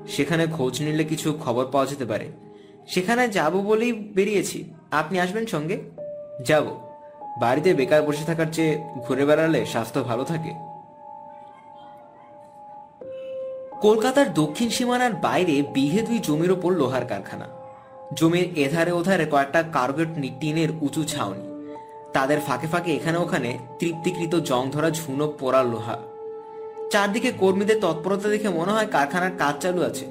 সেখানে 0.09 0.47
খোঁজ 0.47 0.83
নিলে 0.83 1.05
কিছু 1.05 1.39
খবর 1.41 1.65
পাওয়া 1.65 1.87
যেতে 1.87 2.05
পারে। 2.05 2.29
সেখানে 2.89 3.29
যাব 3.29 3.53
বলেই 3.53 3.93
বেরিয়েছি। 3.93 4.75
আপনি 4.91 5.21
আসবেন 5.21 5.47
সঙ্গে? 5.47 5.81
যাব। 6.47 6.65
বাড়িতে 7.41 7.75
বেকার 7.75 8.03
বসে 8.03 8.25
থাকার 8.25 8.47
চেয়ে 8.53 8.85
ঘুরে 8.95 9.25
বেড়ালে 9.25 9.67
স্বাস্থ্য 9.67 10.03
ভালো 10.03 10.25
থাকে। 10.25 10.51
কলকাতার 13.81 14.35
দক্ষিণ 14.35 14.69
সীমানার 14.69 15.13
বাইরে 15.13 15.63
বিহে 15.63 16.03
দুই 16.03 16.19
জমির 16.19 16.51
ওপর 16.51 16.73
লোহার 16.73 17.07
কারখানা। 17.07 17.60
জমির 18.15 18.59
এধারে 18.59 18.93
ওধারে 18.93 19.27
কয়েকটা 19.27 19.63
কার্গেট 19.63 20.09
টিনের 20.41 20.69
উঁচু 20.81 21.05
ছাউনি। 21.05 21.73
তাদের 22.13 22.41
ফাঁকে 22.41 22.67
ফাঁকে 22.67 22.95
এখানে 22.95 23.19
ওখানে 23.19 23.59
তৃপ্তিকৃত 23.79 24.35
জং 24.35 24.71
ধরা 24.71 24.91
ঝুনো 24.91 25.33
পোড়া 25.39 25.63
লোহা। 25.63 25.99
চারদিকে 26.91 27.33
কর্মীদের 27.33 27.81
তৎপরতা 27.81 28.29
দেখে 28.29 28.49
মনে 28.49 28.73
হয় 28.73 28.87
কারখানার 28.87 29.31
কাজ 29.39 29.63
চালু 29.63 29.83
আছে। 29.83 30.07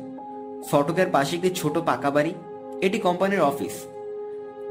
ফটকের 0.69 1.07
পাশে 1.11 1.35
একটি 1.35 1.49
ছোট 1.49 1.77
পাকা 1.77 2.11
বাড়ি, 2.11 2.33
এটি 2.81 2.99
কোম্পানির 2.99 3.41
অফিস। 3.41 3.83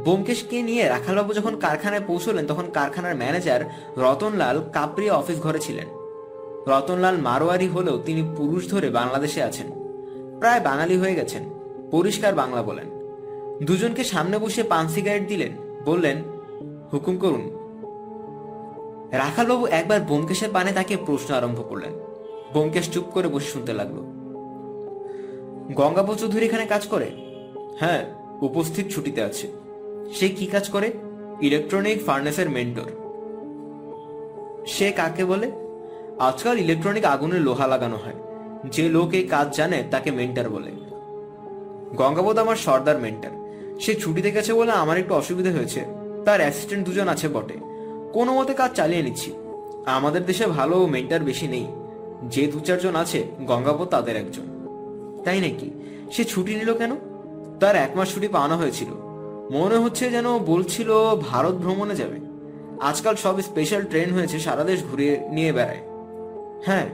বোমকেশকে 0.04 0.62
নিয়ে 0.62 0.88
রাখালবাবু 0.88 1.32
যখন 1.32 1.56
কারখানায় 1.56 2.02
পৌঁছলেন, 2.06 2.46
তখন 2.46 2.70
কারখানার 2.70 3.16
ম্যানেজার 3.16 3.60
রতনলাল 3.96 4.62
কাপড়িয়া 4.72 5.14
অফিস 5.14 5.40
ঘরে 5.40 5.58
ছিলেন। 5.58 5.86
রতনলাল 6.66 7.16
মারোয়ারি 7.18 7.68
হলেও 7.68 7.98
তিনি 7.98 8.34
পুরুষ 8.36 8.70
ধরে 8.70 8.90
বাংলাদেশে 8.90 9.42
আছেন। 9.42 9.66
প্রায় 10.38 10.60
বাঙালি 10.60 10.96
হয়ে 10.96 11.14
গেছেন। 11.14 11.42
পরিষ্কার 11.90 12.34
বাংলা 12.34 12.62
বলেন। 12.62 12.97
দুজনকে 13.62 14.04
সামনে 14.04 14.38
বসে 14.38 14.62
পান 14.62 14.88
সিগারেট 14.88 15.28
দিলেন, 15.28 15.52
বললেন, 15.84 16.22
হুকুম 16.92 17.18
করুন। 17.18 17.58
রাখালবাবু 19.10 19.66
একবার 19.66 20.00
বোমকেশের 20.00 20.48
পানে 20.52 20.72
তাকে 20.72 20.96
প্রশ্ন 21.06 21.34
আরম্ভ 21.34 21.68
করলেন। 21.68 21.92
বোমকেশ 22.52 22.90
চুপ 22.90 23.04
করে 23.04 23.28
বসে 23.28 23.46
শুনতে 23.46 23.72
লাগল। 23.72 23.98
গঙ্গাবু 25.74 26.14
চৌধুরী 26.14 26.46
এখানে 26.46 26.66
কাজ 26.66 26.86
করে? 26.86 27.10
হ্যাঁ 27.80 28.04
উপস্থিত 28.40 28.86
ছুটিতে 28.86 29.22
আছে। 29.22 29.48
সে 30.14 30.28
কি 30.28 30.46
কাজ 30.46 30.68
করে? 30.68 30.92
Electronic 31.40 32.06
ফার্নেসের 32.06 32.50
mentor. 32.50 32.90
সে 34.66 34.92
কাকে 34.92 35.24
বলে? 35.24 35.50
আজকাল 36.18 36.58
ইলেকট্রনিক 36.58 37.04
আগুনে 37.04 37.38
লোহা 37.38 37.66
লাগানো 37.66 37.96
হয়। 37.96 38.14
যে 38.64 38.88
লোক 38.88 39.12
এই 39.12 39.26
কাজ 39.26 39.56
জানে 39.56 39.84
তাকে 39.90 40.10
মেন্টার 40.10 40.50
বলে। 40.50 40.72
গঙ্গাবোধ 41.96 42.38
আমার 42.38 42.56
সর্দার 42.56 42.98
মেন্টার। 42.98 43.47
সে 43.80 43.94
ছুটিতে 43.94 44.30
গেছে 44.30 44.52
বলে 44.52 44.72
আমার 44.72 44.98
একটু 44.98 45.14
অসুবিধা 45.14 45.50
হয়েছে। 45.50 45.84
তার 46.24 46.40
অ্যাসিস্ট্যান্ট 46.40 46.86
দুজন 46.86 47.08
আছে 47.08 47.28
বটে। 47.28 47.54
কোনো 48.12 48.34
মতে 48.34 48.54
কাজ 48.54 48.72
চালিয়ে 48.74 49.02
নিচ্ছি। 49.02 49.32
আমাদের 49.86 50.26
দেশে 50.26 50.46
ভালো 50.46 50.86
মেন্টার 50.86 51.20
বেশি 51.20 51.48
নেই। 51.48 51.66
যে 52.24 52.46
দু 52.46 52.60
চারজন 52.60 52.96
আছে 52.96 53.24
গঙ্গাবোধ 53.40 53.88
তাদের 53.88 54.16
একজন। 54.16 54.42
তাই 55.24 55.40
নাকি? 55.40 55.70
সে 56.12 56.24
ছুটি 56.24 56.54
নিল 56.54 56.74
কেন? 56.74 56.90
তার 57.60 57.76
এক 57.76 57.96
মাস 57.96 58.14
ছুটি 58.14 58.28
পাওয়ানো 58.28 58.56
হয়েছিল। 58.56 58.88
মনে 59.50 59.76
হচ্ছে 59.76 60.10
যেন 60.10 60.38
বলছিল 60.38 60.92
ভারত 61.20 61.54
ভ্রমণে 61.54 61.94
যাবে। 61.94 62.20
আজকাল 62.80 63.16
সব 63.16 63.40
স্পেশাল 63.40 63.84
ট্রেন 63.84 64.12
হয়েছে 64.12 64.38
সারা 64.38 64.64
দেশ 64.64 64.84
ঘুরিয়ে 64.84 65.28
নিয়ে 65.28 65.52
বেড়ায়। 65.52 65.78
হ্যাঁ 66.66 66.88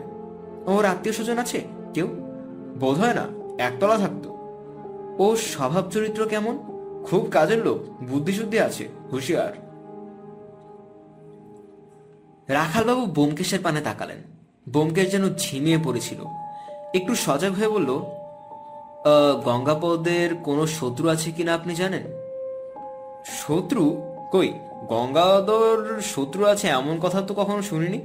ওর 0.66 0.84
আত্মীয় 0.84 1.14
স্বজন 1.14 1.38
আছে? 1.38 1.60
কেউ? 1.94 2.06
বোধ 2.80 3.00
হয় 3.00 3.14
না, 3.14 3.26
একতলা 3.58 3.96
থাকতো। 3.96 4.30
ও 5.18 5.36
স্বভাব 5.36 5.90
চরিত্র 5.90 6.26
কেমন? 6.26 6.73
খুব 7.06 7.28
কাজের 7.30 7.66
লোক, 7.66 7.78
বুদ্ধিশুদ্ধি 8.04 8.58
আছে, 8.58 8.88
হুঁশিয়ার। 9.12 9.52
রাখালবাবু 12.48 13.06
বোমকেশের 13.06 13.60
পানে 13.62 13.80
তাকালেন। 13.80 14.18
বোমকেশ 14.68 15.12
যেন 15.12 15.34
ঝিমিয়ে 15.34 15.78
পড়েছিল। 15.84 16.20
একটু 16.94 17.14
সজাগ 17.14 17.52
হয়ে 17.52 17.68
বলল 17.68 17.90
গঙ্গাপদের 19.44 20.34
কোনো 20.34 20.66
শত্রু 20.66 21.08
আছে 21.08 21.30
কিনা 21.30 21.54
আপনি 21.54 21.74
জানেন? 21.74 22.02
শত্রু? 23.26 24.02
কই 24.32 24.52
গঙ্গাধর 24.88 26.00
শত্রু 26.00 26.44
আছে 26.44 26.68
এমন 26.68 26.98
কথা 27.02 27.20
তো 27.20 27.34
কখনো 27.34 27.62
শুনিনি? 27.62 28.00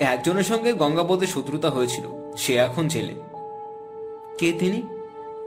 একজনের 0.00 0.42
সঙ্গে 0.42 0.72
গঙ্গাপদের 0.72 1.26
শত্রুতা 1.26 1.70
হয়েছিল, 1.70 2.34
সে 2.36 2.56
এখন 2.56 2.88
জেলে। 2.88 3.14
কে 4.38 4.52
তিনি? 4.58 4.95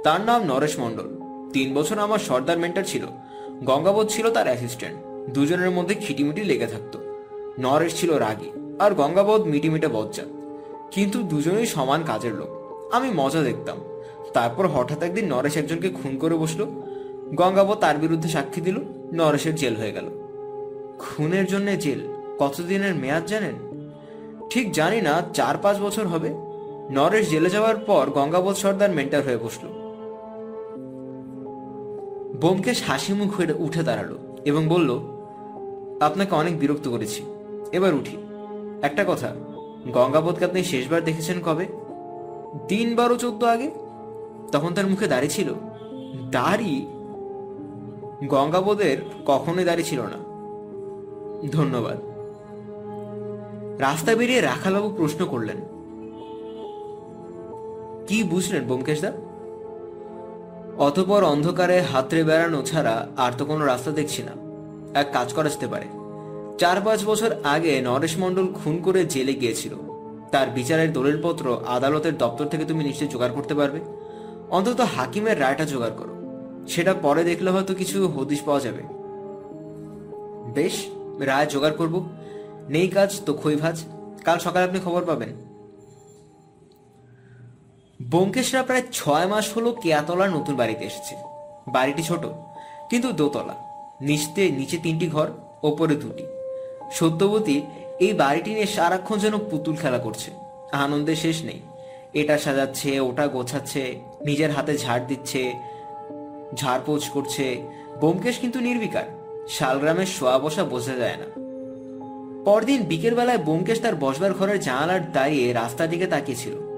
তার 0.03 0.21
নাম 0.21 0.43
নরেশ 0.43 0.79
মণ্ডল। 0.79 1.07
তিন 1.53 1.73
বছর 1.73 1.99
আমার 1.99 2.19
সর্দার 2.19 2.57
মেন্টার 2.57 2.83
ছিল। 2.83 3.05
গঙ্গাবোধ 3.63 4.07
ছিল 4.07 4.31
তার 4.31 4.47
অ্যাসিস্ট্যান্ট 4.47 5.29
দুজনের 5.33 5.71
মধ্যে 5.71 5.95
খিটিমিটি 5.95 6.43
লেগে 6.43 6.67
থাকতো। 6.67 6.99
নরেশ 7.59 7.99
ছিল 7.99 8.13
রাগী 8.13 8.51
আর 8.79 8.93
গঙ্গাবোধ 8.93 9.41
মিটিমিটে 9.41 9.87
বজ্জাত। 9.87 10.25
কিন্তু 10.91 11.23
দুজনেই 11.23 11.65
সমান 11.65 12.03
কাজের 12.03 12.33
লোক। 12.33 12.49
আমি 12.93 13.11
মজা 13.15 13.41
দেখতাম। 13.41 13.77
তারপর 14.33 14.67
হঠাৎ 14.67 15.03
একদিন 15.03 15.33
নরেশ 15.33 15.57
একজনকে 15.57 15.89
খুন 15.89 16.17
করে 16.17 16.35
বসল। 16.35 16.65
গঙ্গাবোধ 17.35 17.77
তার 17.77 17.97
বিরুদ্ধে 17.97 18.29
সাক্ষী 18.29 18.61
দিল। 18.61 18.77
নরেশের 19.13 19.55
জেল 19.55 19.75
হয়ে 19.75 19.91
গেল। 19.91 20.09
খুনের 20.99 21.45
জন্য 21.45 21.79
জেল? 21.79 21.99
কতদিনের 22.39 22.95
মেয়াদ 22.95 23.25
জানেন? 23.25 23.53
ঠিক 24.49 24.71
জানি 24.71 25.01
না 25.01 25.21
চার 25.33 25.57
পাঁচ 25.57 25.77
বছর 25.77 26.07
হবে। 26.07 26.29
নরেশ 26.91 27.29
জেলে 27.29 27.49
যাওয়ার 27.49 27.77
পর 27.77 28.09
গঙ্গাবোধ 28.09 28.55
সর্দার 28.55 28.91
মেন্টার 28.91 29.23
হয়ে 29.23 29.37
বসল। 29.37 29.78
বোমকেশ 32.41 32.83
হাসি 32.83 33.13
মুখ 33.13 33.33
হয়ে 33.33 33.53
উঠে 33.53 33.83
দাঁড়াল 33.83 34.17
এবং 34.45 34.67
বলল, 34.67 34.99
আপনাকে 35.99 36.35
অনেক 36.35 36.59
বিরক্ত 36.59 36.87
করেছি। 36.87 37.23
এবার 37.71 37.93
উঠি। 37.93 38.17
একটা 38.81 39.05
কথা 39.07 39.35
গঙ্গাবোধকে 39.87 40.45
আপনি 40.45 40.63
শেষবার 40.63 41.03
দেখেছেন 41.03 41.41
কবে? 41.45 41.65
দিন 42.67 42.95
বারো 42.95 43.17
চোদ্দ 43.17 43.43
আগে? 43.43 43.71
তখন 44.51 44.73
তার 44.73 44.87
মুখে 44.87 45.07
দাড়ি 45.07 45.29
ছিল। 45.29 45.53
দাড়ি? 46.31 46.87
গঙ্গাবোধের 48.27 48.97
কখনোই 49.25 49.63
দাড়ি 49.63 49.83
ছিল 49.83 50.01
না। 50.01 50.19
ধন্যবাদ। 51.51 51.97
রাস্তা 53.79 54.15
বেরিয়ে 54.15 54.41
রাখালবাবু 54.41 54.89
প্রশ্ন 54.97 55.25
করলেন, 55.25 55.57
কি 58.07 58.23
বুঝলেন 58.23 58.63
বোমকেশদা? 58.63 59.11
অতপর 60.79 61.23
অন্ধকারে 61.23 61.81
হাতড়ে 61.81 62.23
বেড়ানো 62.23 62.61
ছাড়া 62.61 63.07
আর 63.17 63.31
তো 63.37 63.45
কোনো 63.45 63.65
রাস্তা 63.65 63.91
দেখছি 63.91 64.23
না। 64.23 64.31
এক 64.99 65.13
কাজ 65.13 65.33
করা 65.33 65.49
যেতে 65.49 65.67
পারে। 65.67 65.85
চার 66.57 66.81
পাঁচ 66.81 67.05
বছর 67.05 67.35
আগে 67.43 67.81
নরেশ 67.81 68.17
মণ্ডল 68.17 68.47
খুন 68.53 68.77
করে 68.77 69.05
জেলে 69.05 69.33
গিয়েছিল। 69.33 69.75
তার 70.31 70.49
বিচারের 70.49 70.93
দলিলপত্র 70.93 71.57
আদালতের 71.67 72.17
দপ্তর 72.17 72.45
থেকে 72.45 72.65
তুমি 72.65 72.83
নিশ্চয়ই 72.83 73.09
জোগাড় 73.09 73.33
করতে 73.35 73.53
পারবে। 73.53 73.79
অন্তত 74.49 74.81
হাকিমের 74.81 75.39
রায়টা 75.39 75.65
জোগাড় 75.65 75.91
করো। 75.91 76.15
সেটা 76.67 76.93
পরে 76.93 77.23
দেখলে 77.23 77.51
হয়তো 77.51 77.75
কিছু 77.75 78.07
হদিশ 78.07 78.41
পাওয়া 78.41 78.59
যাবে। 78.59 78.83
বেশ, 80.53 80.85
রায় 81.19 81.45
জোগাড় 81.45 81.75
করব। 81.75 82.09
নেই 82.69 82.87
কাজ 82.87 83.21
তো 83.25 83.33
খই 83.33 83.55
ভাজ। 83.55 83.83
কাল 84.25 84.39
সকালে 84.39 84.65
আপনি 84.65 84.79
খবর 84.85 85.05
পাবেন। 85.05 85.48
ব্যোমকেশরা 88.01 88.63
প্রায় 88.63 88.83
ছয় 88.91 89.27
মাস 89.27 89.57
হলো 89.57 89.71
কেয়াতলার 89.71 90.29
নতুন 90.29 90.55
বাড়িতে 90.55 90.85
এসেছে। 90.85 91.15
বাড়িটি 91.67 92.03
ছোট, 92.03 92.25
কিন্তু 92.89 93.11
দোতলা। 93.11 93.55
নিচতে, 94.01 94.51
নিচে 94.51 94.77
তিনটি 94.77 95.07
ঘর, 95.07 95.27
ওপরে 95.63 95.95
দুটি। 95.95 96.23
সত্যবতী, 96.91 97.61
এই 97.99 98.13
বাড়িটি 98.13 98.53
নিয়ে 98.53 98.65
সারাক্ষণ 98.65 99.17
যেন 99.19 99.37
পুতুল 99.37 99.75
খেলা 99.75 99.97
করছে। 99.97 100.31
আনন্দে 100.71 101.15
শেষ 101.15 101.43
নেই। 101.43 101.59
এটা 102.13 102.37
সাজাচ্ছে, 102.37 102.99
ওটা 102.99 103.27
গোছাচ্ছে, 103.27 103.99
নিজের 104.25 104.51
হাতে 104.51 104.77
ঝাড় 104.77 105.05
দিচ্ছে 105.07 105.53
ঝাড়পোছ 106.55 107.09
করছে। 107.09 107.61
ব্যোমকেশ 107.99 108.39
কিন্তু 108.39 108.59
নির্বিকার। 108.59 109.05
শালগ্রামের 109.49 110.05
শোয়া 110.05 110.39
বসা 110.39 110.63
বোঝা 110.63 110.95
যায় 110.95 111.17
না। 111.17 111.25
পরদিন 112.45 112.81
বিকেলবেলায় 112.81 113.37
ব্যোমকেশ 113.37 113.81
তার 113.81 113.95
বসবার 113.95 114.33
ঘরের 114.33 114.59
জানালার 114.59 115.11
দাঁড়িয়ে 115.11 115.53
রাস্তার 115.53 115.89
দিকে 115.89 116.07
তাকিয়েছিল 116.07 116.68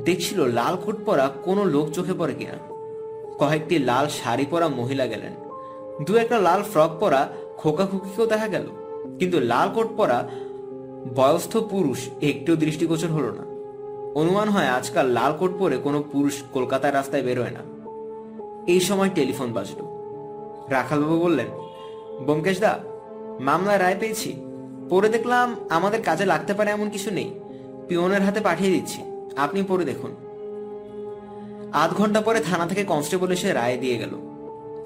দেখছিল 0.00 0.46
লাল 0.46 0.76
কোট 0.84 1.04
পরা 1.04 1.28
কোনো 1.44 1.64
লোক 1.64 1.90
চোখে 1.90 2.14
পড়ে 2.14 2.34
কিনা। 2.34 2.58
কয়েকটি 3.38 3.78
লাল 3.78 4.08
শাড়ি 4.08 4.46
পরা 4.50 4.68
মহিলা 4.68 5.06
গেলেন। 5.06 5.32
দু 6.04 6.16
একটা 6.16 6.38
লাল 6.38 6.62
ফ্রক 6.62 6.90
পরা 7.00 7.28
খোকা 7.56 7.86
খুকিকেও 7.86 8.26
দেখা 8.26 8.48
গেল। 8.48 8.68
কিন্তু 9.18 9.40
লাল 9.40 9.70
কোট 9.74 9.86
পরা 9.96 10.28
বয়স্থ 11.14 11.56
পুরুষ 11.56 12.08
একটু 12.22 12.56
দৃষ্টিগোচর 12.56 13.08
হলো 13.08 13.32
না। 13.32 13.44
অনুমান 14.14 14.48
হয় 14.48 14.68
আজকাল 14.68 15.06
লাল 15.06 15.32
কোট 15.38 15.50
পরে 15.58 15.76
কোনো 15.76 16.04
পুরুষ 16.12 16.42
কলকাতার 16.52 16.94
রাস্তায় 16.94 17.22
বেরোয় 17.22 17.50
না। 17.50 17.60
এই 18.66 18.80
সময় 18.80 19.10
টেলিফোন 19.14 19.52
বাজলো। 19.52 19.84
রাখালবাবু 20.68 21.18
বললেন 21.18 21.46
ব্যোমকেশ 22.24 22.60
দা 22.60 22.78
মামলা 23.40 23.78
রায় 23.78 23.96
পেয়েছি। 24.00 24.46
পরে 24.90 25.08
দেখলাম 25.08 25.56
আমাদের 25.68 26.02
কাজে 26.02 26.24
লাগতে 26.24 26.54
পারে 26.54 26.70
এমন 26.70 26.90
কিছু 26.90 27.10
নেই। 27.10 27.40
পিওনের 27.88 28.22
হাতে 28.22 28.40
পাঠিয়ে 28.40 28.70
দিচ্ছি। 28.70 29.02
আপনি 29.38 29.62
পড়ে 29.68 29.84
দেখুন। 29.84 30.16
আধ 31.72 31.90
ঘণ্টা 31.90 32.20
পরে 32.20 32.40
থানা 32.40 32.66
থেকে 32.66 32.84
কনস্টেবল 32.84 33.30
এসে 33.30 33.52
রায় 33.52 33.76
দিয়ে 33.76 33.98
গেল। 33.98 34.10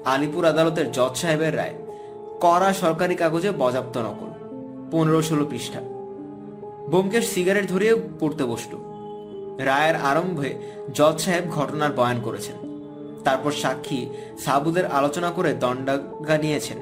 আলিপুর 0.05 0.45
আদালতের 0.45 0.91
জজ 0.91 1.15
সাহেবের 1.15 1.57
রায়। 1.57 1.73
কড়া 2.41 2.73
সরকারি 2.73 3.15
কাগজে 3.15 3.51
বজাপ্ত 3.51 3.97
নকল। 3.97 4.29
পনেরো 4.91 5.21
ষোলো 5.21 5.45
পৃষ্ঠা। 5.45 5.79
বোমকেশ 6.89 7.29
সিগারেট 7.29 7.69
ধরিয়ে 7.69 7.95
পড়তে 8.19 8.43
বসল। 8.43 8.77
রায়ের 9.57 9.95
আরম্ভে 9.95 10.59
জজ 10.93 11.19
সাহেব 11.19 11.49
ঘটনার 11.49 11.91
বয়ান 11.91 12.21
করেছেন। 12.21 12.55
তারপর 13.23 13.51
সাক্ষী 13.51 14.09
সাবুদের 14.37 14.85
আলোচনা 14.85 15.31
করে 15.31 15.53
দণ্ডাজ্ঞা 15.53 16.37
নিয়েছেন। 16.37 16.77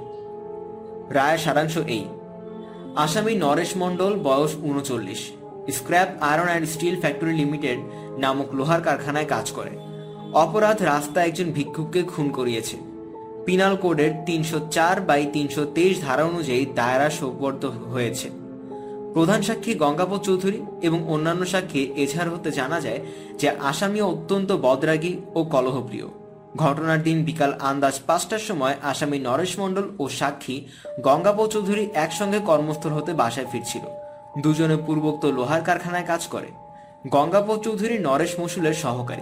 রায়ের 1.09 1.37
সারাংশ 1.37 1.77
এই। 1.77 2.05
আসামি 2.95 3.35
নরেশ 3.35 3.77
মণ্ডল, 3.77 4.19
বয়স 4.19 4.55
উনচল্লিশ 4.55 5.31
scrap 5.71 6.09
iron 6.21 6.45
and 6.45 6.67
steel 6.67 6.99
factory 6.99 7.33
limited 7.37 7.79
নামক 8.17 8.55
লোহার 8.55 8.81
কারখানায় 8.81 9.25
কাজ 9.25 9.51
করে। 9.51 9.71
অপরাধ 10.33 10.83
রাস্তা 10.83 11.25
একজন 11.25 11.51
ভিক্ষুককে 11.51 12.03
খুন 12.03 12.29
করিয়েছে। 12.29 12.77
পিনাল 13.45 13.75
কোডের 13.75 14.11
তিনশো 14.25 14.59
চার 14.71 15.01
বাই 15.01 15.25
তিনশো 15.33 15.65
তেইশ 15.65 16.01
ধারা 16.01 16.23
অনুযায়ী 16.23 16.65
দায়রা 16.75 17.09
সোপর্দ 17.09 17.65
হয়েছে। 17.65 18.29
প্রধান 19.13 19.41
সাক্ষী 19.41 19.75
গঙ্গাপদ 19.75 20.21
চৌধুরী 20.21 20.61
এবং 20.81 21.09
অন্যান্য 21.09 21.45
সাক্ষী 21.45 21.91
এছাড় 21.95 22.29
হতে 22.29 22.51
জানা 22.51 22.79
যায় 22.79 22.99
যে 23.37 23.49
আসামি 23.49 24.01
অত্যন্ত 24.01 24.51
বদরাগী 24.51 25.21
ও 25.35 25.43
কলহপ্রিয়। 25.43 26.07
ঘটনার 26.57 27.03
দিন 27.03 27.23
বিকাল 27.23 27.53
আন্দাজ 27.59 27.99
পাঁচটার 28.07 28.39
সময় 28.39 28.75
আসামি 28.81 29.19
নরেশ 29.19 29.59
মণ্ডল 29.59 29.89
ও 29.99 30.09
সাক্ষী 30.09 30.65
গঙ্গাপদ 31.01 31.49
চৌধুরী 31.49 31.89
একসঙ্গে 31.93 32.39
কর্মস্থল 32.39 32.89
হতে 32.89 33.13
বাসায় 33.13 33.45
ফিরছিল। 33.51 33.81
দুজনে 34.37 34.77
পূর্বোক্ত 34.77 35.25
লোহার 35.25 35.61
কারখানায় 35.61 36.05
কাজ 36.05 36.27
করে। 36.27 36.47
গঙ্গাপদ 37.09 37.59
চৌধুরী 37.59 37.97
নরেশ 37.97 38.39
মসুলের 38.39 38.73
সহকারী। 38.73 39.21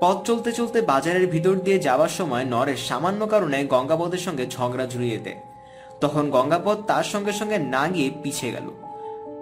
পথ 0.00 0.26
চলতে 0.26 0.52
চলতে 0.52 0.80
বাজারের 0.80 1.26
ভিতর 1.26 1.54
দিয়ে 1.54 1.78
যাওয়ার 1.78 2.08
সময় 2.08 2.44
নরেশ 2.44 2.88
সামান্য 2.88 3.26
কারণে 3.26 3.64
গঙ্গাপদের 3.64 4.18
সঙ্গে 4.18 4.46
ঝগড়া 4.46 4.86
জুড়িয়ে 4.86 5.18
দেয়। 5.18 5.36
তখন 6.00 6.30
গঙ্গাপদ 6.30 6.78
তার 6.86 7.02
সঙ্গে 7.02 7.32
সঙ্গে 7.32 7.58
না 7.58 7.88
গিয়ে 7.88 8.10
পিছিয়ে 8.22 8.52
গেল। 8.52 8.70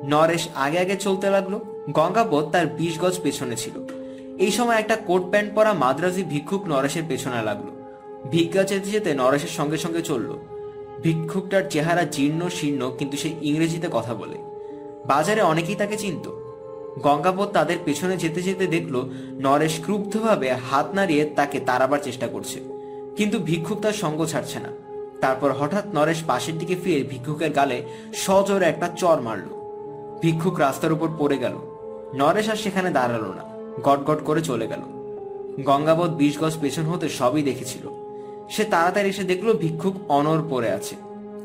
নরেশ 0.04 0.48
আগে 0.54 0.78
আগে 0.78 0.96
চলতে 0.96 1.30
লাগল। 1.30 1.58
গঙ্গাপদ 1.92 2.44
তার 2.50 2.66
বিশ 2.66 3.00
গজ 3.00 3.20
পেছনে 3.22 3.56
ছিল। 3.56 3.76
এই 4.38 4.50
সময় 4.50 4.76
একটা 4.76 4.96
কোট 4.96 5.22
প্যান্ট 5.30 5.54
পরা 5.54 5.72
মাদ্রাজি 5.72 6.22
ভিক্ষুক 6.22 6.62
নরেশের 6.68 7.02
পেছনে 7.08 7.42
লাগল। 7.42 7.68
ভিক্ষা 8.30 8.62
যেতে 8.62 8.90
যেতে 8.90 9.14
নরেশের 9.14 9.48
সঙ্গে 9.48 9.76
সঙ্গে 9.76 10.02
চলল। 10.02 10.36
ভিক্ষুকটার 11.02 11.62
চেহারা 11.70 12.04
জীর্ণ 12.04 12.48
শীর্ণ, 12.48 12.90
কিন্তু 12.98 13.16
সে 13.16 13.28
ইংরেজিতে 13.42 13.88
কথা 13.92 14.14
বলে। 14.14 14.47
বাজারে 15.08 15.42
অনেকেই 15.42 15.74
তাকে 15.74 15.96
চিনত। 15.96 16.30
গঙ্গাপদ 17.02 17.48
তাদের 17.48 17.78
পেছনে 17.84 18.16
যেতে 18.16 18.42
যেতে 18.42 18.66
দেখল 18.66 18.94
নরেশ 19.38 19.80
ক্রুব্ধভাবে 19.84 20.52
হাত 20.52 20.86
নাড়িয়ে 20.94 21.24
তাকে 21.36 21.60
তাড়াবার 21.60 21.98
চেষ্টা 22.02 22.26
করছে। 22.26 22.58
কিন্তু 23.16 23.38
ভিক্ষুক 23.38 23.80
তার 23.80 23.92
সঙ্গ 23.92 24.24
ছাড়ছে 24.24 24.58
না। 24.58 24.68
তারপর 25.20 25.52
হঠাৎ 25.52 25.84
নরেশ 25.94 26.22
পাশের 26.26 26.58
দিকে 26.58 26.76
ফিরে 26.84 27.02
ভিক্ষুকের 27.02 27.50
গালে 27.50 27.82
সজোরে 28.14 28.64
একটা 28.64 28.88
চর 28.96 29.20
মারল। 29.20 29.48
ভিক্ষুক 30.20 30.58
রাস্তার 30.58 30.92
উপর 30.92 31.08
পড়ে 31.18 31.38
গেল। 31.38 31.54
নরেশ 32.14 32.48
আর 32.48 32.56
সেখানে 32.56 32.90
দাঁড়াল 32.90 33.24
না। 33.24 33.44
গটগট 33.82 34.24
করে 34.24 34.40
চলে 34.40 34.66
গেল। 34.66 34.80
গঙ্গাবধ 35.62 36.10
বিশ 36.10 36.38
গজ 36.38 36.54
পেছন 36.60 36.82
হতে 36.82 37.08
সবই 37.08 37.42
দেখেছিল। 37.42 37.88
সে 38.50 38.64
তাড়াতাড়ি 38.64 39.08
এসে 39.08 39.22
দেখল 39.22 39.52
ভিক্ষুক 39.52 39.94
অনর 40.08 40.40
পড়ে 40.50 40.70
আছে। 40.70 40.94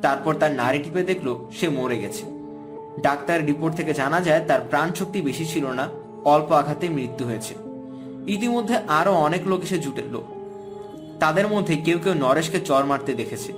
তারপর 0.02 0.34
তার 0.36 0.52
নারী 0.52 0.80
টিপে 0.80 1.04
দেখল 1.04 1.28
সে 1.60 1.70
মরে 1.70 1.98
গেছে। 1.98 2.43
ডাক্তার 3.00 3.46
রিপোর্ট 3.46 3.76
থেকে 3.76 3.94
জানা 3.94 4.22
যায় 4.22 4.46
তার 4.48 4.60
প্রাণ 4.70 4.94
শক্তি 4.94 5.22
বেশি 5.22 5.46
ছিল 5.46 5.68
না, 5.68 5.90
অল্প 6.26 6.52
আঘাতে 6.52 6.90
মৃত্যু 6.90 7.26
হয়েছে। 7.26 7.56
ইতিমধ্যে 8.28 8.76
আরও 8.88 9.14
অনেক 9.14 9.48
লোক 9.48 9.64
এসে 9.64 9.78
জুটেল 9.78 10.22
তাদের 11.20 11.48
মধ্যে 11.48 11.76
কেউ 11.76 12.00
কেউ 12.04 12.14
নরেশকে 12.14 12.60
চর 12.60 12.86
মারতে 12.86 13.14
দেখেছে। 13.14 13.54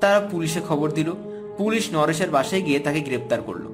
তারা 0.00 0.20
পুলিশে 0.20 0.60
খবর 0.68 0.90
দিল, 0.90 1.12
পুলিশ 1.58 1.88
নরেশের 1.92 2.30
বাসায় 2.30 2.62
গিয়ে 2.62 2.78
তাকে 2.78 3.00
গ্রেপ্তার 3.00 3.42
করল। 3.42 3.66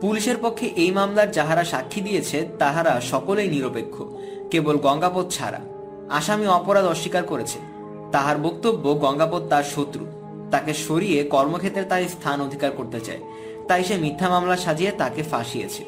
পুলিশের 0.00 0.36
পক্ষে 0.42 0.66
এই 0.66 0.90
মামলার 0.90 1.30
যাহারা 1.30 1.64
সাক্ষী 1.64 2.00
দিয়েছে, 2.00 2.48
তাহারা 2.58 3.00
সকলেই 3.00 3.48
নিরপেক্ষ, 3.48 4.02
কেবল 4.50 4.76
গঙ্গাপথ 4.76 5.28
ছাড়া। 5.30 5.60
আসামি 6.10 6.46
অপরাধ 6.46 6.84
অস্বীকার 6.84 7.22
করেছে। 7.22 7.58
তাহার 8.12 8.38
বক্তব্য 8.38 8.98
গঙ্গাপদ 9.00 9.48
তার 9.48 9.62
শত্রু। 9.62 10.06
তাকে 10.54 10.72
সরিয়ে 10.86 11.18
কর্মক্ষেত্রে 11.34 11.84
তার 11.90 12.02
স্থান 12.14 12.38
অধিকার 12.46 12.70
করতে 12.78 12.98
চায়। 13.06 13.22
তাই 13.68 13.82
সে 13.88 13.94
মিথ্যা 14.04 14.28
মামলা 14.34 14.56
সাজিয়ে 14.64 14.92
তাকে 15.02 15.22
ফাঁসিয়েছে। 15.30 15.82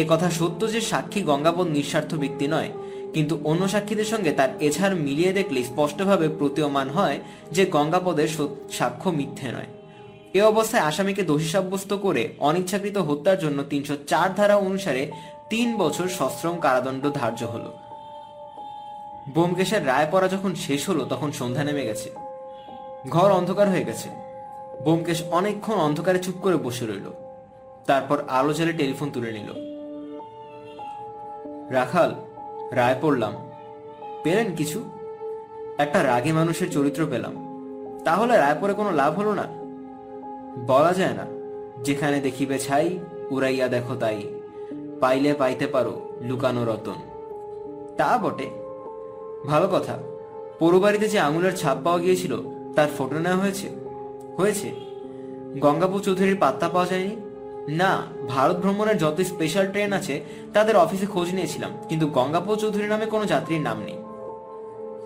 এ 0.00 0.02
কথা 0.10 0.28
সত্য 0.38 0.60
যে 0.74 0.80
সাক্ষী 0.90 1.20
গঙ্গাপদ 1.30 1.66
নিঃস্বার্থ 1.76 2.12
ব্যক্তি 2.22 2.46
নয়, 2.54 2.70
কিন্তু 3.14 3.34
অন্য 3.50 3.62
সাক্ষীদের 3.72 4.08
সঙ্গে 4.12 4.30
তার 4.38 4.50
এছাড় 4.66 4.94
মিলিয়ে 5.06 5.32
দেখলে 5.38 5.60
স্পষ্টভাবে 5.70 6.26
প্রতীয়মান 6.38 6.88
হয় 6.96 7.18
যে 7.56 7.62
গঙ্গাপদের 7.74 8.28
সাক্ষ্য 8.78 9.08
মিথ্যে 9.18 9.48
নয়। 9.56 9.70
এ 10.38 10.40
অবস্থায় 10.52 10.86
আসামিকে 10.90 11.22
দোষী 11.30 11.48
সাব্যস্ত 11.54 11.90
করে 12.04 12.22
অনিচ্ছাকৃত 12.48 12.96
হত্যার 13.08 13.38
জন্য 13.44 13.58
তিনশো 13.70 13.94
চার 14.10 14.28
ধারা 14.38 14.56
অনুসারে 14.66 15.02
তিন 15.52 15.68
বছর 15.82 16.06
সশ্রম 16.18 16.56
কারাদণ্ড 16.64 17.04
ধার্য 17.20 17.40
হলো। 17.54 17.70
বোমকেশের 19.34 19.82
রায় 19.90 20.08
পড়া 20.12 20.28
যখন 20.34 20.52
শেষ 20.66 20.80
হলো, 20.90 21.02
তখন 21.12 21.28
সন্ধ্যা 21.38 21.64
নেমে 21.68 21.88
গেছে। 21.90 22.08
ঘর 23.10 23.32
অন্ধকার 23.32 23.68
হয়ে 23.68 23.84
গেছে। 23.84 24.08
বোমকেশ 24.84 25.22
অনেকক্ষণ 25.30 25.74
অন্ধকারে 25.74 26.18
চুপ 26.18 26.34
করে 26.42 26.56
বসে 26.56 26.86
রইল। 26.86 27.10
তারপর 27.86 28.24
আলো 28.28 28.52
জ্বালে 28.52 28.72
টেলিফোন 28.72 29.10
তুলে 29.10 29.32
নিল। 29.32 29.74
রাখাল, 31.70 32.14
রায় 32.70 32.94
পড়লাম। 33.00 33.34
পেলেন 34.22 34.54
কিছু? 34.54 34.84
একটা 35.78 36.02
রাগে 36.02 36.32
মানুষের 36.32 36.70
চরিত্র 36.70 37.06
পেলাম। 37.10 37.44
তাহলে 38.04 38.36
রায় 38.36 38.56
পরে 38.60 38.74
কোনো 38.74 38.90
লাভ 38.92 39.14
হলো 39.14 39.34
না? 39.34 39.44
বলা 40.66 40.92
যায় 40.92 41.14
না। 41.14 41.26
যেখানে 41.82 42.20
দেখিবে 42.20 42.58
ছাই, 42.58 42.98
উড়াইয়া 43.30 43.68
দেখো 43.68 43.94
তাই। 43.94 44.40
পাইলে 45.00 45.34
পাইতে 45.34 45.66
পারো, 45.66 46.08
লুকানো 46.20 46.64
রতন। 46.64 46.94
তা 47.96 48.18
বটে। 48.18 48.50
ভালো 49.46 49.68
কথা। 49.72 49.98
পৌরবাড়িতে 50.58 51.08
যে 51.08 51.18
আঙুলের 51.18 51.56
ছাপ 51.56 51.78
পাওয়া 51.84 52.00
গিয়েছিল 52.00 52.53
তার 52.76 52.88
ফটো 52.98 53.18
নেওয়া 53.18 53.36
হয়েছে? 53.36 53.68
হয়েছে? 54.36 54.72
গঙ্গাপুর 55.60 56.00
চৌধুরীর 56.00 56.36
পাত্তা 56.40 56.68
পাওয়া 56.68 56.86
যায়নি? 56.86 57.16
না, 57.68 58.02
ভারত 58.28 58.56
ভ্রমণের 58.56 58.98
যত 58.98 59.20
স্পেশাল 59.20 59.66
ট্রেন 59.66 59.92
আছে, 59.92 60.20
তাদের 60.52 60.76
অফিসে 60.76 61.06
খোঁজ 61.06 61.34
নিয়েছিলাম, 61.34 61.70
কিন্তু 61.88 62.06
গঙ্গাপুর 62.06 62.56
চৌধুরী 62.56 62.86
নামে 62.86 63.06
কোনো 63.06 63.24
যাত্রীর 63.26 63.60
নাম 63.60 63.82
নেই। 63.82 63.96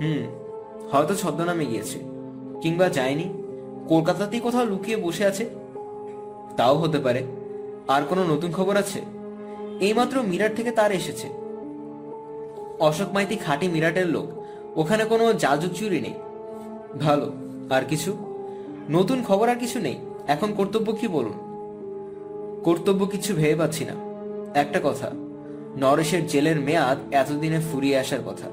হুম, 0.01 0.23
হয়তো 0.93 1.15
ছদ্মনামে 1.15 1.67
গিয়েছে, 1.67 1.99
কিংবা 2.61 2.89
যায়নি। 2.89 3.43
কলকাতাতেই 3.89 4.41
কোথাও 4.41 4.65
লুকিয়ে 4.65 4.97
বসে 4.97 5.25
আছে? 5.25 5.49
তাও 6.57 6.77
হতে 6.77 6.99
পারে। 6.99 7.27
আর 7.89 8.03
কোনো 8.09 8.25
নতুন 8.25 8.53
খবর 8.53 8.77
আছে? 8.77 9.01
এইমাত্র 9.81 10.23
মিরাট 10.23 10.57
থেকে 10.57 10.71
তার 10.71 10.93
এসেছে। 10.93 11.29
অশোক 12.81 13.13
মাইতি 13.13 13.37
খাঁটি 13.37 13.69
মিরাটের 13.69 14.07
লোক, 14.07 14.27
ওখানে 14.77 15.05
কোনো 15.05 15.33
জাজুক 15.33 15.73
চুরি 15.73 16.01
নেই। 16.01 16.15
ভালো। 17.01 17.33
আর 17.71 17.83
কিছু? 17.85 18.17
নতুন 18.91 19.23
খবর 19.23 19.49
আর 19.49 19.57
কিছু 19.57 19.79
নেই। 19.79 19.97
এখন 20.27 20.53
কর্তব্য 20.53 20.93
কি 20.93 21.09
বলুন? 21.09 21.33
কর্তব্য 22.65 23.07
কিছু 23.07 23.35
ভেবে 23.35 23.55
পাচ্ছি 23.55 23.85
না। 23.85 23.93
একটা 24.55 24.81
কথা, 24.85 25.11
নরেশের 25.77 26.27
জেলের 26.27 26.61
মেয়াদ 26.61 27.15
এতদিনে 27.15 27.61
ফুরিয়ে 27.73 27.99
আসার 27.99 28.19
কথা। 28.27 28.49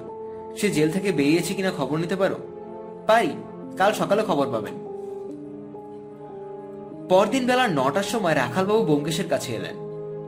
সে 0.57 0.69
জেল 0.69 0.91
থেকে 0.91 1.11
বেরিয়েছে 1.11 1.53
কিনা 1.53 1.71
খবর 1.77 1.97
নিতে 1.97 2.15
পারো? 2.15 2.35
পাই 3.07 3.27
কাল 3.77 3.93
সকালে 3.93 4.23
খবর 4.23 4.47
পাবেন। 4.47 4.85
পরদিন 7.09 7.47
বেলা 7.47 7.67
নটার 7.67 8.03
সময় 8.03 8.35
রাখালবাবু 8.35 8.85
ব্যোমকেশের 8.85 9.29
কাছে 9.29 9.55
এলেন। 9.55 9.75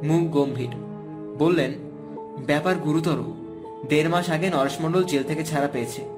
মুখ 0.04 0.32
গম্ভীর। 0.32 0.70
বললেন, 1.38 1.72
ব্যাপার 2.46 2.76
গুরুতর। 2.76 3.18
দেড় 3.90 4.10
মাস 4.10 4.30
আগে 4.30 4.50
নরেশ 4.50 4.82
মণ্ডল 4.82 5.04
জেল 5.04 5.24
থেকে 5.24 5.46
ছাড়া 5.46 5.68
পেয়েছে। 5.68 6.17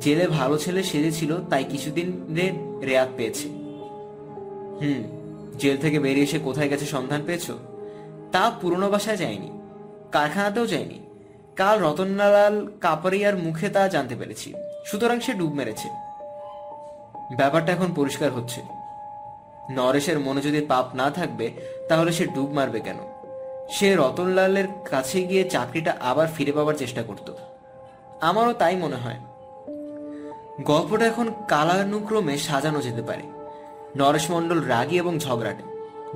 জেলে 0.00 0.26
ভালো 0.26 0.58
ছেলে 0.58 0.82
সেজেছিল, 0.82 1.36
তাই 1.50 1.64
কিছুদিনের 1.64 2.52
রেয়াত 2.86 3.08
পেয়েছে। 3.16 3.48
হুম, 4.80 5.02
জেল 5.58 5.76
থেকে 5.76 5.98
বেরিয়ে 5.98 6.26
এসে 6.26 6.38
কোথায় 6.38 6.68
গেছে 6.68 6.86
সন্ধান 6.86 7.22
পেয়েছ? 7.26 7.50
তা 8.32 8.50
পুরনো 8.50 8.90
বাসায় 8.90 9.16
যায়নি, 9.16 9.50
কারখানাতেও 10.12 10.66
যায়নি। 10.66 10.98
কাল 11.56 11.80
রতনলাল 11.80 12.66
কাপারিয়ার 12.80 13.36
মুখে 13.36 13.68
তা 13.68 13.88
জানতে 13.88 14.16
পেরেছি, 14.16 14.54
সুতরাং 14.86 15.20
সে 15.20 15.32
ডুব 15.32 15.52
মেরেছে। 15.52 15.88
ব্যাপারটা 17.36 17.72
এখন 17.72 17.92
পরিষ্কার 17.94 18.30
হচ্ছে। 18.30 18.62
নরেশের 19.70 20.18
মনে 20.18 20.40
যদি 20.40 20.60
পাপ 20.60 20.94
না 20.94 21.10
থাকবে, 21.10 21.50
তাহলে 21.88 22.12
সে 22.12 22.24
ডুব 22.24 22.50
মারবে 22.52 22.80
কেন? 22.80 22.96
সে 23.70 23.96
রতনলালের 23.96 24.64
কাছে 24.90 25.22
গিয়ে 25.22 25.44
চাকরিটা 25.50 25.96
আবার 26.00 26.26
ফিরে 26.26 26.52
পাওয়ার 26.52 26.74
চেষ্টা 26.74 27.02
করত। 27.02 27.32
আমারও 28.20 28.52
তাই 28.52 28.76
মনে 28.76 28.96
হয়। 28.96 29.20
গল্পটা 30.60 31.06
এখন 31.06 31.30
কালানুক্রমে 31.48 32.38
সাজানো 32.38 32.82
যেতে 32.82 33.02
পারে। 33.02 33.22
নরেশ 33.96 34.30
মণ্ডল 34.30 34.60
রাগী 34.60 34.98
এবং 34.98 35.18
ঝগড়াটে 35.18 35.62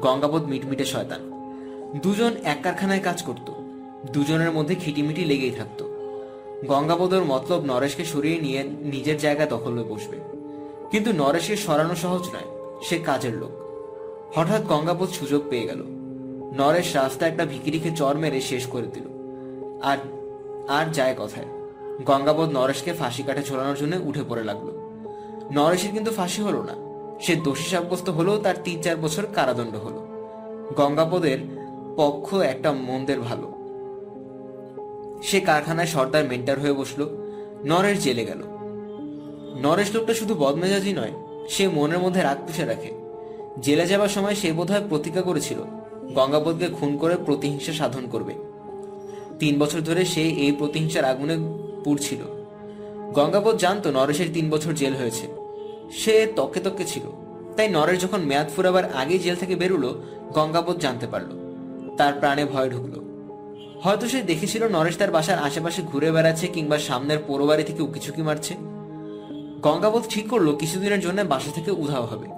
গঙ্গাবোধ 0.01 0.45
মিটমিটে 0.45 0.85
শয়তান। 0.85 1.31
দুজন 2.03 2.33
এক 2.45 2.59
কারখানায় 2.63 3.01
কাজ 3.01 3.23
করত, 3.23 3.53
দুজনের 4.11 4.53
মধ্যে 4.53 4.75
খিটিমিটি 4.75 5.25
লেগেই 5.25 5.51
থাকতো। 5.51 5.85
গঙ্গাবোধর 6.69 7.25
মতলব 7.25 7.65
নরেশকে 7.65 8.05
সরিয়ে 8.05 8.41
নিয়ে 8.41 8.63
নিজের 8.63 9.19
জায়গা 9.19 9.47
দখলে 9.47 9.83
বসবে। 9.83 10.19
কিন্তু 10.91 11.13
নরেশের 11.13 11.57
সরানো 11.57 11.95
সহজ 11.95 12.23
নয়, 12.23 12.79
সে 12.83 12.99
কাজের 12.99 13.35
লোক। 13.35 13.51
হঠাৎ 14.39 14.65
গঙ্গাবোধ 14.65 15.09
সুযোগ 15.09 15.43
পেয়ে 15.51 15.67
গেল। 15.67 15.85
নরেশ 16.59 16.97
রাস্তা 16.97 17.27
একটা 17.27 17.45
ভিকিরিকে 17.45 17.91
চর 17.91 18.17
মেরে 18.17 18.41
শেষ 18.41 18.67
করে 18.67 18.87
দিল। 18.87 19.05
আর 19.83 19.99
আর 20.69 20.87
যায় 20.93 21.15
কথায়। 21.19 21.60
গঙ্গাবোধ 22.05 22.51
নরেশকে 22.51 22.93
ফাঁসি 22.93 23.23
কাঠে 23.23 23.43
ঝোলানোর 23.43 23.77
জন্য 23.77 23.97
উঠে 24.05 24.23
পড়ে 24.29 24.45
লাগল। 24.45 24.71
নরেশের 25.53 25.91
কিন্তু 25.91 26.11
ফাঁসি 26.11 26.43
হলো 26.43 26.63
না। 26.63 26.75
সে 27.21 27.37
দোষী 27.37 27.65
সাব্যস্ত 27.65 28.09
হলেও 28.09 28.39
তার 28.39 28.55
তিন 28.65 28.83
চার 28.83 28.97
বছর 28.97 29.27
কারাদণ্ড 29.35 29.77
হলো। 29.77 30.07
গঙ্গাপদের 30.77 31.39
পক্ষ 31.97 32.35
একটা 32.35 32.73
মন্দের 32.73 33.21
ভালো। 33.21 33.53
সে 35.23 35.41
কারখানায় 35.41 35.87
সর্দার 35.87 36.25
মেন্টার 36.25 36.61
হয়ে 36.61 36.73
বসল। 36.73 37.07
নরেশ 37.65 38.05
জেলে 38.05 38.25
গেল। 38.25 38.43
নরেশ 39.63 39.95
লোকটা 39.95 40.15
শুধু 40.15 40.35
বদমেজাজি 40.35 40.93
নয়, 40.93 41.13
সে 41.49 41.69
মনের 41.69 41.99
মধ্যে 41.99 42.23
রাগ 42.23 42.39
পুষে 42.47 42.65
রাখে। 42.65 42.93
জেলে 43.63 43.87
যাবার 43.87 44.09
সময় 44.09 44.35
সে 44.35 44.53
বোধহয় 44.53 44.83
প্রতিজ্ঞা 44.89 45.23
করেছিল 45.23 45.59
গঙ্গাপদকে 46.15 46.67
খুন 46.67 46.97
করে 46.97 47.17
প্রতিহিংসা 47.25 47.73
সাধন 47.73 48.07
করবে। 48.07 48.35
তিন 49.39 49.59
বছর 49.59 49.81
ধরে 49.81 50.05
সে 50.05 50.23
এই 50.23 50.53
প্রতিহিংসার 50.53 51.05
আগুনে 51.05 51.37
পুড়ছিল 51.85 52.23
গঙ্গাবোধ 53.13 53.57
জানতো 53.57 53.89
নরেশের 53.91 54.29
তিন 54.35 54.47
বছর 54.51 54.73
জেল 54.73 54.95
হয়েছে। 54.95 55.27
সে 55.93 56.15
তকে 56.37 56.61
তকে 56.61 56.85
ছিল। 56.85 57.05
তাই 57.57 57.69
নরেশ 57.69 57.99
যখন 58.03 58.21
মেয়াদ 58.21 58.49
ফুরাবার 58.57 58.85
আগেই 58.93 59.19
জেল 59.19 59.37
থেকে 59.37 59.55
বেরুলো, 59.57 59.91
গঙ্গাবোধ 60.33 60.77
জানতে 60.79 61.07
পারল। 61.07 61.31
তার 61.99 62.13
প্রাণে 62.13 62.45
ভয় 62.45 62.71
ঢুকলো। 62.71 62.99
হয়তো 63.83 64.05
সে 64.09 64.19
দেখেছিল 64.23 64.63
নরেশ 64.69 64.97
তার 64.97 65.11
বাসার 65.11 65.39
আশেপাশে 65.39 65.81
ঘুরে 65.83 66.09
বেড়াচ্ছে 66.13 66.47
কিংবা 66.47 66.77
সামনের 66.79 67.19
পোড়োবাড়ি 67.27 67.65
থেকে 67.65 67.83
উকিচুকি 67.83 68.23
মারছে। 68.23 68.55
গঙ্গাবোধ 69.61 70.05
ঠিক 70.09 70.27
করল 70.29 70.49
কিছুদিনের 70.57 71.01
জন্য 71.01 71.21
বাসা 71.23 71.51
থেকে 71.55 71.71
উধাও 71.71 72.07
হবে। 72.07 72.29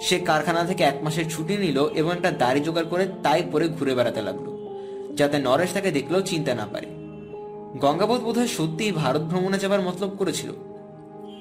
সে 0.00 0.16
কারখানা 0.18 0.62
থেকে 0.64 0.82
এক 0.84 0.96
মাসের 1.02 1.26
ছুটি 1.30 1.54
নিল 1.56 1.78
এবং 1.94 2.10
একটা 2.12 2.30
দাড়ি 2.30 2.60
জোগাড় 2.60 2.88
করে 2.90 3.04
তাই 3.22 3.40
পরে 3.52 3.66
ঘুরে 3.68 3.92
বেড়াতে 3.94 4.20
লাগল, 4.22 4.46
যাতে 5.14 5.36
নরেশ 5.38 5.70
তাকে 5.72 5.90
দেখলেও 5.90 6.22
চিন্তা 6.22 6.52
না 6.54 6.66
পারে। 6.72 6.88
গঙ্গাবোধ 7.76 8.20
বোধহয় 8.20 8.46
সত্যিই 8.46 8.92
ভারত 8.92 9.20
ভ্রমণে 9.20 9.58
যাবার 9.58 9.80
মতলব 9.80 10.16
করেছিল। 10.18 10.52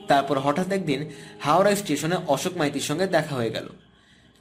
তারপর 0.08 0.40
হঠাৎ 0.40 0.72
একদিন 0.72 1.10
হাওড়া 1.40 1.76
স্টেশনে 1.76 2.16
অশোক 2.28 2.58
মাইতির 2.58 2.82
সঙ্গে 2.82 3.08
দেখা 3.08 3.36
হয়ে 3.36 3.50
গেল। 3.50 3.70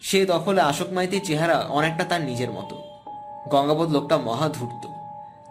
সে 0.01 0.27
দখলে 0.27 0.63
অশোক 0.63 0.93
মাইতির 0.93 1.21
চেহারা 1.25 1.59
অনেকটা 1.59 2.05
তার 2.05 2.21
নিজের 2.21 2.51
মতো। 2.51 2.83
গঙ্গাবোধ 3.49 3.93
লোকটা 3.93 4.17
মহা 4.17 4.49
ধূর্ত। 4.49 4.89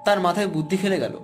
তার 0.06 0.19
মাথায় 0.19 0.47
বুদ্ধি 0.47 0.78
খেলে 0.78 1.00
গেল। 1.00 1.19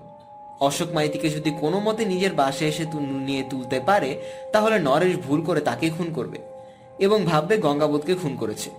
অশোক 0.59 0.93
মাইতিকে 0.93 1.29
যদি 1.29 1.51
কোনো 1.51 1.79
মতে 1.79 2.05
নিজের 2.05 2.33
বাসে 2.33 2.67
এসে 2.67 2.85
নিয়ে 3.01 3.43
তুলতে 3.49 3.79
পারে, 3.79 4.21
তাহলে 4.53 4.79
নরেশ 4.79 5.17
ভুল 5.17 5.41
করে 5.41 5.61
তাকে 5.61 5.89
খুন 5.89 6.13
করবে 6.13 6.37
এবং 6.99 7.25
ভাববে 7.25 7.57
গঙ্গাবোধকে 7.57 8.15
খুন 8.15 8.35
করেছে। 8.35 8.69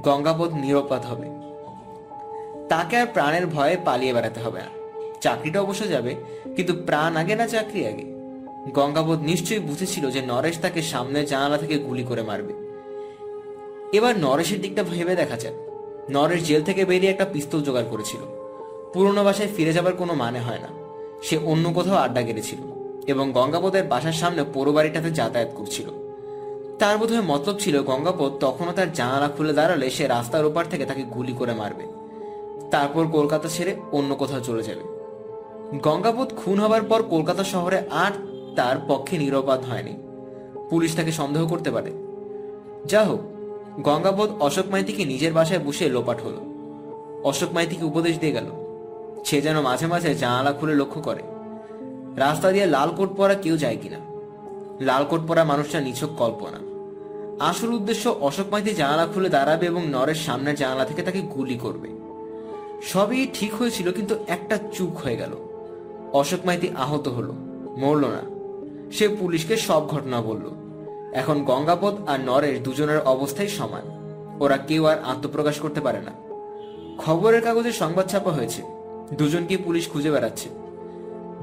গঙ্গাবোধ 0.00 0.54
নিরপরাধ 0.54 1.06
হবে। 1.06 1.26
তাকে 2.68 2.96
আর 2.96 3.06
প্রাণের 3.06 3.46
ভয়ে 3.46 3.76
পালিয়ে 3.84 4.12
বেড়াতে 4.12 4.40
হবে 4.40 4.60
না। 4.60 4.77
চাকরিটা 5.20 5.60
অবশ্য 5.60 5.88
যাবে, 5.88 6.14
কিন্তু 6.56 6.72
প্রাণ 6.86 7.16
আগে 7.16 7.34
না 7.34 7.46
চাকরি 7.46 7.86
আগে? 7.86 8.04
গঙ্গাবোধ 8.74 9.20
নিশ্চয়ই 9.20 9.58
বুঝেছিল 9.58 10.10
যে 10.10 10.22
নরেশ 10.22 10.58
তাকে 10.58 10.82
সামনের 10.82 11.26
জানালা 11.26 11.58
থেকে 11.58 11.78
গুলি 11.78 12.04
করে 12.04 12.22
মারবে। 12.22 12.52
এবার 13.92 14.18
নরেশের 14.18 14.60
দিকটা 14.60 14.82
ভেবে 14.82 15.16
দেখা 15.16 15.36
যাক। 15.36 15.52
নরেশ 16.10 16.46
জেল 16.46 16.62
থেকে 16.62 16.84
বেরিয়ে 16.84 17.12
একটা 17.12 17.24
পিস্তল 17.24 17.60
জোগাড় 17.62 17.86
করেছিল। 17.90 18.20
পুরনো 18.94 19.24
বাসায় 19.24 19.48
ফিরে 19.56 19.72
যাবার 19.72 19.92
কোনো 19.92 20.14
মানে 20.14 20.38
হয় 20.38 20.58
না। 20.58 20.68
সে 21.22 21.38
অন্য 21.44 21.72
কোথাও 21.72 21.96
আড্ডা 21.96 22.22
গেড়েছিল 22.22 22.58
এবং 23.06 23.32
গঙ্গাপদের 23.32 23.84
বাসার 23.84 24.12
সামনে 24.12 24.44
পোড়ো 24.54 24.72
বাড়িটাতে 24.72 25.10
যাতায়াত 25.10 25.50
করছিল। 25.56 25.88
তার 26.78 26.98
বোধহয় 26.98 27.20
মতলব 27.20 27.58
ছিল 27.58 27.82
গঙ্গাপদ 27.82 28.32
তখনও 28.40 28.72
তার 28.72 28.92
জানালা 28.92 29.28
খুলে 29.28 29.52
দাঁড়ালে 29.52 29.90
সে 29.90 30.06
রাস্তার 30.06 30.44
ওপার 30.44 30.64
থেকে 30.70 30.84
তাকে 30.84 31.02
গুলি 31.02 31.32
করে 31.32 31.54
মারবে। 31.54 31.84
তারপর 32.70 33.06
কলকাতা 33.06 33.48
ছেড়ে 33.48 33.76
অন্য 33.92 34.14
কোথাও 34.14 34.40
চলে 34.40 34.62
যাবে। 34.62 34.97
গঙ্গাপদ 35.74 36.32
খুন 36.36 36.60
হবার 36.60 36.82
পর 36.82 37.02
কলকাতা 37.02 37.44
শহরে 37.44 37.82
আর 37.90 38.10
তার 38.56 38.76
পক্ষে 38.88 39.18
নিরবাদ 39.18 39.64
হয়নি। 39.64 39.96
পুলিশ 40.70 40.96
তাকে 40.96 41.12
সন্দেহ 41.12 41.46
করতে 41.46 41.70
পারে। 41.70 41.92
যা 42.86 43.04
হোক 43.04 43.20
গঙ্গাবোধ 43.80 44.30
অশোক 44.40 44.66
মাইতিকে 44.70 45.04
নিজের 45.04 45.32
বাসায় 45.32 45.58
বসে 45.58 45.88
লোপাট 45.88 46.20
হলো। 46.20 46.40
অশোক 47.24 47.52
মাইতিকে 47.52 47.84
উপদেশ 47.84 48.18
দিয়ে 48.18 48.32
গেল? 48.32 48.44
সে 49.24 49.40
যেন 49.40 49.60
মাঝে 49.60 49.86
মাঝে 49.86 50.14
জানালা 50.14 50.52
খুলে 50.52 50.74
লক্ষ্য 50.74 51.00
করে। 51.00 51.22
রাস্তা 52.16 52.52
দিয়ে 52.52 52.66
লাল 52.66 52.90
কোট 52.96 53.16
পরা 53.16 53.34
কেউ 53.34 53.56
যায় 53.56 53.76
কিনা? 53.82 53.98
লাল 54.80 55.04
কোট 55.04 55.20
পরা 55.28 55.44
মানুষটা 55.44 55.80
নিছক 55.80 56.08
কল্পনা। 56.18 56.58
আসল 57.44 57.72
উদ্দেশ্য 57.72 58.08
অশোক 58.20 58.46
মাইতি 58.50 58.74
জানালা 58.74 59.06
খুলে 59.06 59.28
দাঁড়াবে 59.28 59.66
এবং 59.66 59.86
নরের 59.86 60.14
সামনের 60.14 60.54
জানালা 60.54 60.84
থেকে 60.84 61.02
তাকে 61.02 61.20
গুলি 61.20 61.58
করবে। 61.58 61.88
সবই 62.82 63.28
ঠিক 63.34 63.54
হয়েছিল, 63.54 63.92
কিন্তু 63.92 64.14
একটা 64.28 64.58
চুপ 64.72 64.96
হয়ে 64.96 65.16
গেল। 65.16 65.47
অশোক 66.12 66.46
মাইতি 66.46 66.70
আহত 66.70 67.08
হলো, 67.08 67.32
মরল 67.78 68.04
না। 68.04 68.38
সে 68.92 69.08
পুলিশকে 69.08 69.56
সব 69.56 69.88
ঘটনা 69.88 70.20
বলল। 70.20 70.46
এখন 71.12 71.44
গঙ্গাপদ 71.44 71.94
আর 72.06 72.20
নরেশ 72.20 72.60
দুজনের 72.60 73.00
অবস্থাই 73.00 73.48
সমান। 73.48 73.98
ওরা 74.40 74.56
কেউ 74.56 74.84
আর 74.84 74.96
আত্মপ্রকাশ 75.04 75.58
করতে 75.58 75.80
পারে 75.80 75.98
না। 75.98 76.12
খবরের 76.98 77.42
কাগজে 77.42 77.72
সংবাদ 77.72 78.06
ছাপা 78.06 78.30
হয়েছে 78.30 78.62
দুজনকে 79.14 79.56
পুলিশ 79.56 79.88
খুঁজে 79.88 80.10
বেড়াচ্ছে। 80.10 80.48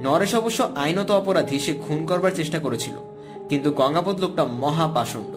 নরেশ 0.04 0.36
অবশ্য 0.36 0.70
আইনত 0.76 1.12
অপরাধী, 1.12 1.60
সে 1.60 1.74
খুন 1.74 2.06
করবার 2.06 2.32
চেষ্টা 2.32 2.60
করেছিল, 2.60 2.94
কিন্তু 3.50 3.72
গঙ্গাপদ 3.72 4.20
লোকটা 4.20 4.46
মহাপাষণ্ড 4.46 5.36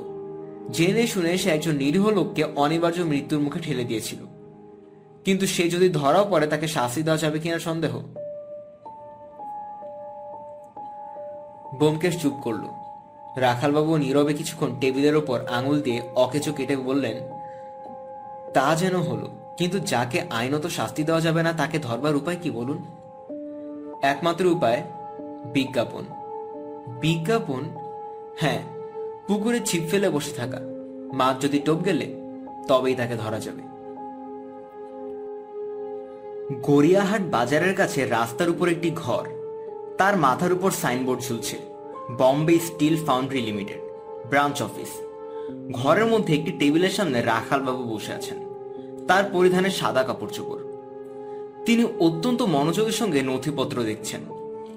জেনে 0.71 1.07
শুনে 1.07 1.39
সে 1.39 1.51
একজন 1.51 1.73
নিরীহ 1.73 2.09
লোককে 2.09 2.45
অনিবার্য 2.57 3.01
মৃত্যুর 3.01 3.41
মুখে 3.41 3.61
ঠেলে 3.61 3.85
দিয়েছিল। 3.85 4.19
কিন্তু 5.25 5.47
সে 5.47 5.69
যদি 5.69 5.89
ধরাও 5.89 6.27
পড়ে, 6.31 6.47
তাকে 6.47 6.69
শাস্তি 6.69 7.03
দেওয়া 7.03 7.19
যাবে 7.19 7.39
কিনা 7.39 7.59
সন্দেহ? 7.59 8.03
বোমকেশ 11.79 12.23
চুপ 12.23 12.33
করল। 12.43 12.65
রাখালবাবু 13.37 13.97
নীরবে 13.97 14.35
কিছুক্ষণ 14.35 14.81
টেবিলের 14.81 15.17
ওপর 15.17 15.47
আঙুল 15.47 15.81
দিয়ে 15.81 16.03
অকেচো 16.17 16.53
কেটে 16.53 16.77
বললেন, 16.77 17.17
তা 18.55 18.75
যেন 18.75 18.97
হলো, 18.97 19.29
কিন্তু 19.57 19.79
যাকে 19.79 20.23
আইনত 20.31 20.67
শাস্তি 20.67 21.03
দেওয়া 21.05 21.21
যাবে 21.21 21.43
না 21.43 21.53
তাকে 21.53 21.79
ধরবার 21.79 22.17
উপায় 22.17 22.37
কি 22.43 22.51
বলুন? 22.51 22.79
একমাত্র 24.03 24.47
উপায়, 24.47 24.83
বিজ্ঞাপন। 25.53 26.05
বিজ্ঞাপন? 27.01 27.63
হ্যাঁ 28.41 28.63
পুকুরে 29.29 29.61
ছিপ 29.61 29.83
ফেলে 29.91 30.11
বসে 30.11 30.33
থাকা। 30.33 30.61
মাছ 31.13 31.43
যদি 31.43 31.59
টোপ 31.59 31.79
গেলে 31.85 32.07
তবেই 32.69 32.95
তাকে 32.95 33.17
ধরা 33.17 33.41
যাবে। 33.41 33.63
গড়িয়াহাট 36.63 37.21
বাজারের 37.21 37.75
কাছে 37.75 38.07
রাস্তার 38.07 38.51
উপর 38.51 38.69
একটি 38.69 38.91
ঘর, 38.91 39.25
তার 39.99 40.17
মাথার 40.17 40.53
উপর 40.53 40.71
সাইনবোর্ড 40.71 41.21
ঝুলছে। 41.21 41.68
Bombay 42.17 42.59
steel 42.59 43.05
foundry 43.05 43.41
limited 43.41 43.79
branch 44.29 44.63
office 44.63 44.89
ঘরের 45.73 46.07
মধ্যে 46.07 46.35
একটি 46.35 46.53
টেবিলের 46.53 46.91
সামনে 46.91 47.23
রাখালবাবু 47.23 47.83
বসে 47.83 48.13
আছেন। 48.13 48.37
তার 49.09 49.25
পরিধানে 49.33 49.71
সাদা 49.71 50.03
কাপড় 50.03 50.31
চোপড়। 50.31 50.59
তিনি 51.65 51.85
অত্যন্ত 51.85 52.43
মনোযোগের 52.43 52.93
সঙ্গে 52.93 53.23
নথিপত্র 53.23 53.83
দেখছেন। 53.83 54.21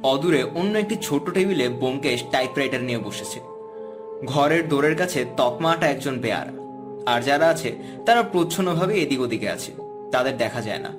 অদূরে 0.03 0.43
অন্য 0.43 0.77
একটি 0.77 0.95
ছোট 1.01 1.33
টেবিলে 1.33 1.69
বোমকেশ 1.69 2.23
টাইপরাইটার 2.31 2.83
নিয়ে 2.83 2.97
বসেছে। 2.97 3.39
ঘরের 4.25 4.69
দোরের 4.69 4.95
কাছে 4.95 5.25
তকমাটা 5.37 5.87
একজন 5.87 6.19
বেয়ার। 6.19 6.47
আর 7.05 7.21
যারা 7.21 7.47
আছে, 7.47 7.75
তারা 8.05 8.23
প্রচ্ছন্নভাবে 8.23 9.01
এদিক 9.01 9.21
ওদিকে 9.21 9.49
আছে। 9.49 9.71
তাদের 10.11 10.37
দেখা 10.37 10.61
যায় 10.61 10.79
না। 10.79 10.89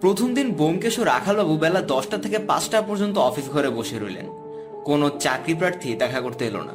প্রথম 0.00 0.34
দিন 0.34 0.50
বোমকেশ 0.50 0.98
ও 0.98 1.04
রাখালবাবু 1.04 1.56
বেলা 1.56 1.80
দশটা 1.80 2.18
থেকে 2.18 2.38
পাঁচটা 2.38 2.82
পর্যন্ত 2.82 3.18
অফিস 3.18 3.50
ঘরে 3.50 3.70
বসে 3.70 3.98
রইলেন। 3.98 4.43
কোনো 4.84 5.10
চাকরি 5.10 5.54
প্রার্থী 5.54 5.94
দেখা 5.94 6.20
করতে 6.20 6.46
এলো 6.46 6.62
না। 6.62 6.74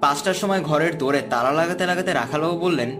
পাঁচটার 0.00 0.34
সময় 0.34 0.60
ঘরের 0.60 0.98
দোরে 0.98 1.22
তালা 1.30 1.52
লাগাতে 1.52 1.86
লাগাতে 1.86 2.12
রাখালবাবু 2.12 2.58
বললেন, 2.58 2.90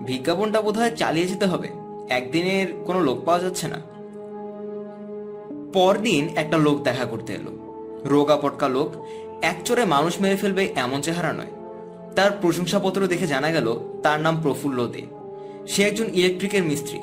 বিজ্ঞাপনটা 0.00 0.62
বোধহয় 0.62 0.90
চালিয়ে 0.96 1.26
যেতে 1.26 1.46
হবে। 1.46 1.68
একদিনের 2.08 2.66
কোনো 2.84 3.00
লোক 3.00 3.24
পাওয়া 3.24 3.40
যাচ্ছে 3.40 3.68
না। 3.68 3.80
পরদিন 5.72 6.28
একটা 6.36 6.58
লোক 6.58 6.82
দেখা 6.82 7.04
করতে 7.04 7.32
এলো। 7.32 7.52
রোগা 8.04 8.36
পটকা 8.36 8.68
লোক, 8.68 9.06
একচরে 9.42 9.84
মানুষ 9.84 10.20
মেরে 10.20 10.36
ফেলবে 10.36 10.68
এমন 10.76 11.00
চেহারা 11.00 11.32
নয়। 11.32 11.52
তার 12.16 12.30
প্রশংসাপত্র 12.40 13.06
দেখে 13.06 13.26
জানা 13.26 13.50
গেল, 13.50 13.80
তার 14.02 14.20
নাম 14.20 14.42
প্রফুল্ল 14.42 14.86
দে। 14.86 15.02
সে 15.66 15.82
একজন 15.82 16.06
ইলেকট্রিকের 16.14 16.62
মিস্ত্রি। 16.62 16.98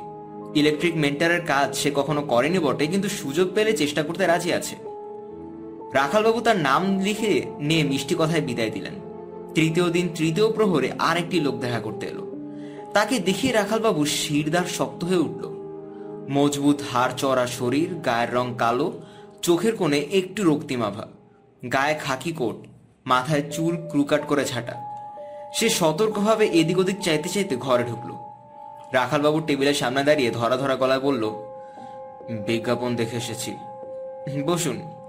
ইলেকট্রিক 0.56 0.96
মেন্টারের 0.96 1.42
কাজ 1.46 1.76
সে 1.76 1.92
কখনো 1.96 2.22
করেনি 2.22 2.60
বটে, 2.60 2.88
কিন্তু 2.88 3.10
সুযোগ 3.10 3.48
পেলে 3.56 3.74
চেষ্টা 3.74 4.04
করতে 4.04 4.28
রাজি 4.28 4.54
আছে। 4.54 4.76
রাখালবাবু 5.94 6.42
তার 6.42 6.58
নাম 6.58 7.00
লিখে 7.00 7.46
নিয়ে 7.60 7.84
মিষ্টি 7.84 8.16
কথায় 8.20 8.42
বিদায় 8.42 8.70
দিলেন। 8.70 8.94
তৃতীয় 9.56 9.90
দিন 9.90 10.10
তৃতীয় 10.16 10.52
প্রহরে 10.52 10.92
আর 11.00 11.18
একটি 11.18 11.40
লোক 11.40 11.56
দেখা 11.56 11.80
করতে 11.80 12.06
এলো। 12.06 12.24
তাকে 12.94 13.20
দেখিয়ে 13.20 13.54
রাখালবাবু 13.54 14.06
শিরদার 14.06 14.66
শক্ত 14.66 15.04
হয়ে 15.04 15.18
উঠল। 15.18 15.44
মজবুত 16.30 16.82
হাড় 16.94 17.14
চড়া 17.18 17.48
শরীর, 17.48 17.96
গায়ের 17.96 18.34
রং 18.34 18.54
কালো, 18.58 19.02
চোখের 19.42 19.76
কোণে 19.76 19.98
একটু 19.98 20.44
রক্তিমাভা। 20.44 21.08
গায়ে 21.72 21.96
খাকি 21.96 22.32
কোট, 22.32 22.56
মাথায় 23.06 23.44
চুল 23.52 23.78
ক্রুকাট 23.90 24.22
করে 24.28 24.46
ছাটা 24.46 24.76
সে 25.54 25.70
সতর্কভাবে 25.70 26.46
এদিক 26.46 26.78
ওদিক 26.78 27.00
চাইতে 27.02 27.30
চাইতে 27.30 27.56
ঘরে 27.56 27.84
ঢুকলো। 27.84 28.14
রাখালবাবু 28.94 29.40
টেবিলের 29.40 29.74
সামনে 29.74 30.04
দাঁড়িয়ে 30.04 30.32
ধরা 30.32 30.58
ধরা 30.58 30.76
গলায় 30.76 31.00
বলল, 31.00 31.24
বিজ্ঞাপন 32.48 32.96
দেখে 32.96 33.18
এসেছি। 33.18 33.52
বসুন। 34.46 35.03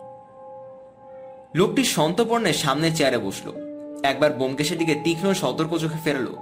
লোকটি 1.55 1.85
সন্তপর্ণে 1.85 2.53
সামনের 2.53 2.97
চেয়ারে 2.97 3.19
বসল। 3.19 3.53
একবার 4.03 4.33
বোমকেশের 4.33 4.79
দিকে 4.79 4.95
তীক্ষ্ণ 5.05 5.33
সতর্ক 5.33 5.77
চোখে 5.77 5.99
ফেরালো। 6.05 6.37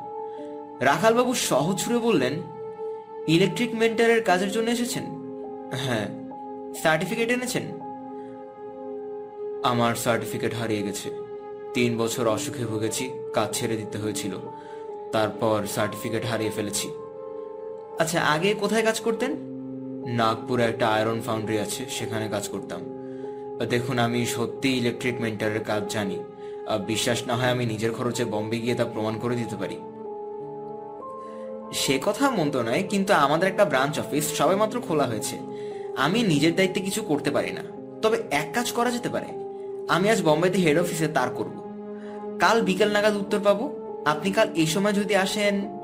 রাখালবাবু 0.81 1.35
সহজ 1.35 1.79
ছুড়ে 1.79 1.99
বললেন, 1.99 2.43
ইলেকট্রিক 3.29 3.75
মেন্টারের 3.75 4.25
কাজের 4.25 4.53
জন্য 4.53 4.71
এসেছেন? 4.71 5.03
হ্যাঁ 5.73 6.09
সার্টিফিকেট 6.83 7.31
এনেছেন। 7.31 7.63
আমার 9.63 9.95
সার্টিফিকেট 9.95 10.55
হারিয়ে 10.55 10.83
গেছে। 10.83 11.11
তিন 11.75 11.99
বছর 11.99 12.27
অসুখে 12.27 12.67
ভুগেছি, 12.67 13.11
কাজ 13.35 13.49
ছেড়ে 13.53 13.77
দিতে 13.77 13.99
হয়েছিল। 13.99 14.39
তারপর 15.13 15.67
সার্টিফিকেট 15.75 16.27
হারিয়ে 16.27 16.51
ফেলেছি। 16.51 16.89
আচ্ছা 17.99 18.21
আগে 18.21 18.55
কোথায় 18.55 18.83
কাজ 18.83 19.01
করতেন? 19.01 19.37
নাগপুরে 20.07 20.65
একটা 20.65 20.89
আয়রন 20.89 21.21
ফাউন্ডারি 21.21 21.59
আছে, 21.59 21.87
সেখানে 21.91 22.29
কাজ 22.29 22.49
করতাম। 22.49 23.02
দেখুন, 23.71 23.99
আমি 23.99 24.27
সত্যি 24.27 24.77
ইলেকট্রিক 24.77 25.21
মেন্টারের 25.21 25.61
কাজ 25.61 25.93
জানি। 25.93 26.19
বিশ্বাস 26.87 27.27
না 27.27 27.37
হয় 27.37 27.51
আমি 27.51 27.67
নিজের 27.67 27.93
খরচে 27.93 28.25
বম্বে 28.25 28.59
গিয়ে 28.59 28.75
তা 28.75 28.85
প্রমাণ 28.85 29.19
করে 29.19 29.37
দিতে 29.37 29.57
পারি। 29.57 29.77
সে 31.73 32.01
কথা 32.05 32.31
মন্দ 32.31 32.57
নয়, 32.57 32.85
কিন্তু 32.91 33.13
আমাদের 33.15 33.49
একটা 33.49 33.65
ব্রাঞ্চ 33.65 33.99
অফিস 33.99 34.25
সবেমাত্র 34.39 34.81
খোলা 34.81 35.05
হয়েছে। 35.05 35.39
আমি 35.97 36.23
নিজের 36.23 36.57
দায়িত্বে 36.57 36.81
কিছু 36.81 37.03
করতে 37.03 37.31
পারি 37.31 37.53
না। 37.53 37.63
তবে 38.03 38.23
এক 38.31 38.49
কাজ 38.55 38.73
করা 38.73 38.91
যেতে 38.91 39.09
পারে। 39.09 39.27
আমি 39.89 40.11
আজ 40.11 40.23
বোম্বেতে 40.23 40.59
হেড 40.59 40.79
অফিসে 40.79 41.09
তার 41.09 41.31
করব। 41.31 41.55
কাল 42.41 42.63
বিকেল 42.63 42.93
নাগাদ 42.93 43.17
উত্তর 43.17 43.41
পাবো। 43.45 43.71
আপনি 44.05 44.33
কাল 44.33 44.49
এই 44.55 44.67
সময় 44.67 44.93
যদি 44.93 45.17
আসেন, 45.17 45.79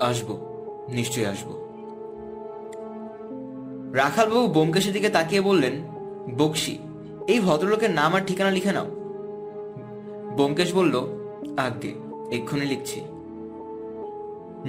আসব, 0.00 0.28
নিশ্চয়ই 0.88 1.26
আসব। 1.26 1.48
রাখালবাবু 3.92 4.46
বোমকেশের 4.46 4.92
দিকে 4.92 5.08
তাকিয়ে 5.08 5.40
বললেন 5.40 5.72
বক্সি 6.38 6.78
এই 7.32 7.40
ভদ্রলোকের 7.40 7.90
নাম 7.90 8.14
আর 8.14 8.22
ঠিকানা 8.26 8.50
লিখে 8.50 8.72
নাও। 8.72 8.88
বোমকেশ 10.36 10.70
বলল 10.74 10.94
আগে 11.56 11.92
এক্ষুনি 12.36 12.66
লিখছি। 12.66 13.00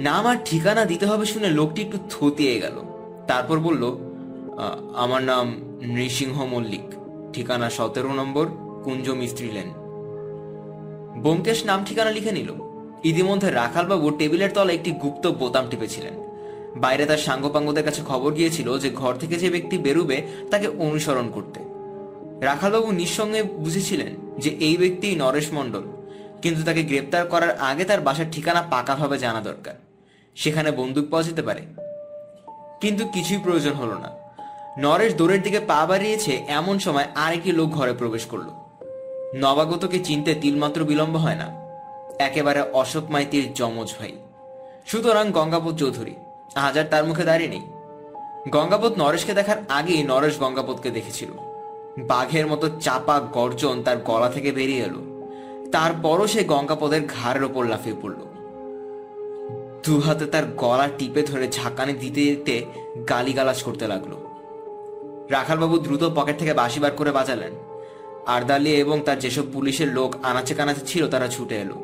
নাম 0.08 0.26
আর 0.26 0.36
ঠিকানা 0.44 0.82
দিতে 0.84 1.06
হবে 1.06 1.24
শুনে 1.24 1.48
লোকটি 1.58 1.80
একটু 1.82 1.98
থতিয়ে 2.10 2.54
গেল। 2.60 2.76
তারপর 3.28 3.56
বলল 3.58 3.82
আমার 4.94 5.22
নাম 5.22 5.46
নৃসিংহ 5.94 6.36
মল্লিক, 6.44 6.86
ঠিকানা 7.32 7.70
সতেরো 7.70 8.12
নম্বর, 8.12 8.46
কুঞ্জ 8.84 9.06
মিস্ত্রি 9.20 9.48
লেন। 9.52 9.70
বোমকেশ 11.22 11.58
নাম 11.64 11.80
ঠিকানা 11.84 12.10
লিখে 12.10 12.32
নিল। 12.32 12.50
ইতিমধ্যে 13.10 13.48
রাখালবাবু 13.50 14.06
টেবিলের 14.10 14.50
তলে 14.54 14.72
একটি 14.74 14.90
গুপ্ত 15.02 15.24
বোতাম 15.40 15.64
টিপেছিলেন। 15.70 16.14
বাইরে 16.76 17.04
তার 17.06 17.20
সাঙ্গপাঙ্গদের 17.26 17.84
কাছে 17.84 18.02
খবর 18.08 18.30
গিয়েছিল 18.38 18.68
যে 18.78 18.88
ঘর 18.90 19.12
থেকে 19.14 19.36
যে 19.42 19.48
ব্যক্তি 19.50 19.76
বেরুবে 19.78 20.16
তাকে 20.50 20.66
অনুসরণ 20.86 21.28
করতে। 21.30 21.69
রাখালবাবু 22.40 22.92
নিঃসঙ্গে 22.92 23.42
বুঝেছিলেন 23.42 24.16
যে 24.38 24.50
এই 24.50 24.76
ব্যক্তি 24.76 25.14
নরেশ 25.16 25.52
মণ্ডল, 25.52 25.82
কিন্তু 26.42 26.64
তাকে 26.64 26.82
গ্রেপ্তার 26.82 27.26
করার 27.26 27.58
আগে 27.58 27.84
তার 27.84 28.00
বাসার 28.00 28.24
ঠিকানা 28.32 28.62
পাকাভাবে 28.62 29.18
জানা 29.18 29.40
দরকার। 29.40 29.74
সেখানে 30.36 30.70
বন্দুক 30.70 31.04
পাওয়া 31.10 31.22
যেতে 31.22 31.42
পারে। 31.42 31.60
কিন্তু 32.80 33.08
কিছুই 33.08 33.38
প্রয়োজন 33.38 33.72
হলো 33.72 33.98
না। 33.98 34.10
নরেশ 34.78 35.14
দৌড়ের 35.14 35.42
দিকে 35.42 35.60
পা 35.60 35.86
বাড়িয়েছে 35.86 36.44
এমন 36.48 36.78
সময় 36.78 37.04
আরেকটি 37.14 37.52
লোক 37.52 37.70
ঘরে 37.70 37.92
প্রবেশ 37.92 38.26
করল। 38.26 38.48
নবাগতকে 39.34 39.98
চিনতে 39.98 40.34
তিলমাত্র 40.34 40.84
বিলম্ব 40.84 41.16
হয় 41.16 41.34
না। 41.34 41.46
একেবারে 42.18 42.60
অশোক 42.72 43.10
মাইতির 43.10 43.54
যমজ 43.54 43.94
ভাই। 44.00 44.12
সুতরাং 44.86 45.32
গঙ্গাপত 45.32 45.74
চৌধুরী 45.74 46.14
হাজার 46.56 46.84
তার 46.90 47.04
মুখে 47.04 47.24
দাঁড়িয়ে 47.24 47.50
নেই। 47.50 47.62
গঙ্গাপত 48.50 48.92
নরেশকে 48.98 49.34
দেখার 49.34 49.56
আগেই 49.68 50.02
নরেশ 50.02 50.38
গঙ্গাপতকে 50.38 50.90
দেখেছিল। 50.90 51.49
বাঘের 51.98 52.46
মতো 52.46 52.68
চাপা 52.80 53.20
গর্জন 53.20 53.82
তার 53.82 53.96
গলা 53.96 54.28
থেকে 54.28 54.52
বেরিয়ে 54.52 54.82
এলো। 54.82 55.00
তারপরও 55.72 56.26
সে 56.26 56.44
গঙ্গাপদের 56.44 57.06
ঘাড়ের 57.06 57.44
ওপর 57.44 57.66
লাফিয়ে 57.66 57.96
পড়ল। 58.02 58.20
দু 59.86 60.00
হাতে 60.00 60.26
তার 60.26 60.44
গলা 60.56 60.88
টিপে 60.98 61.22
ধরে 61.22 61.48
ঝাঁকানি 61.48 61.92
দিতে 61.92 62.20
দিতে 62.20 62.64
গালিগালাজ 63.08 63.62
করতে 63.62 63.86
লাগল। 63.86 64.16
রাখালবাবু 65.30 65.78
দ্রুত 65.78 66.10
পকেট 66.16 66.38
থেকে 66.38 66.54
বাঁশি 66.54 66.80
বার 66.80 66.90
করে 66.90 67.12
বাজালেন। 67.12 67.52
আরদালি 68.26 68.74
এবং 68.74 69.00
তার 69.00 69.18
যেসব 69.18 69.42
পুলিশের 69.52 69.88
লোক 69.88 70.16
আনাচে 70.22 70.54
কানাচে 70.54 70.86
ছিল, 70.86 71.08
তারা 71.08 71.28
ছুটে 71.28 71.56
এলো। 71.56 71.74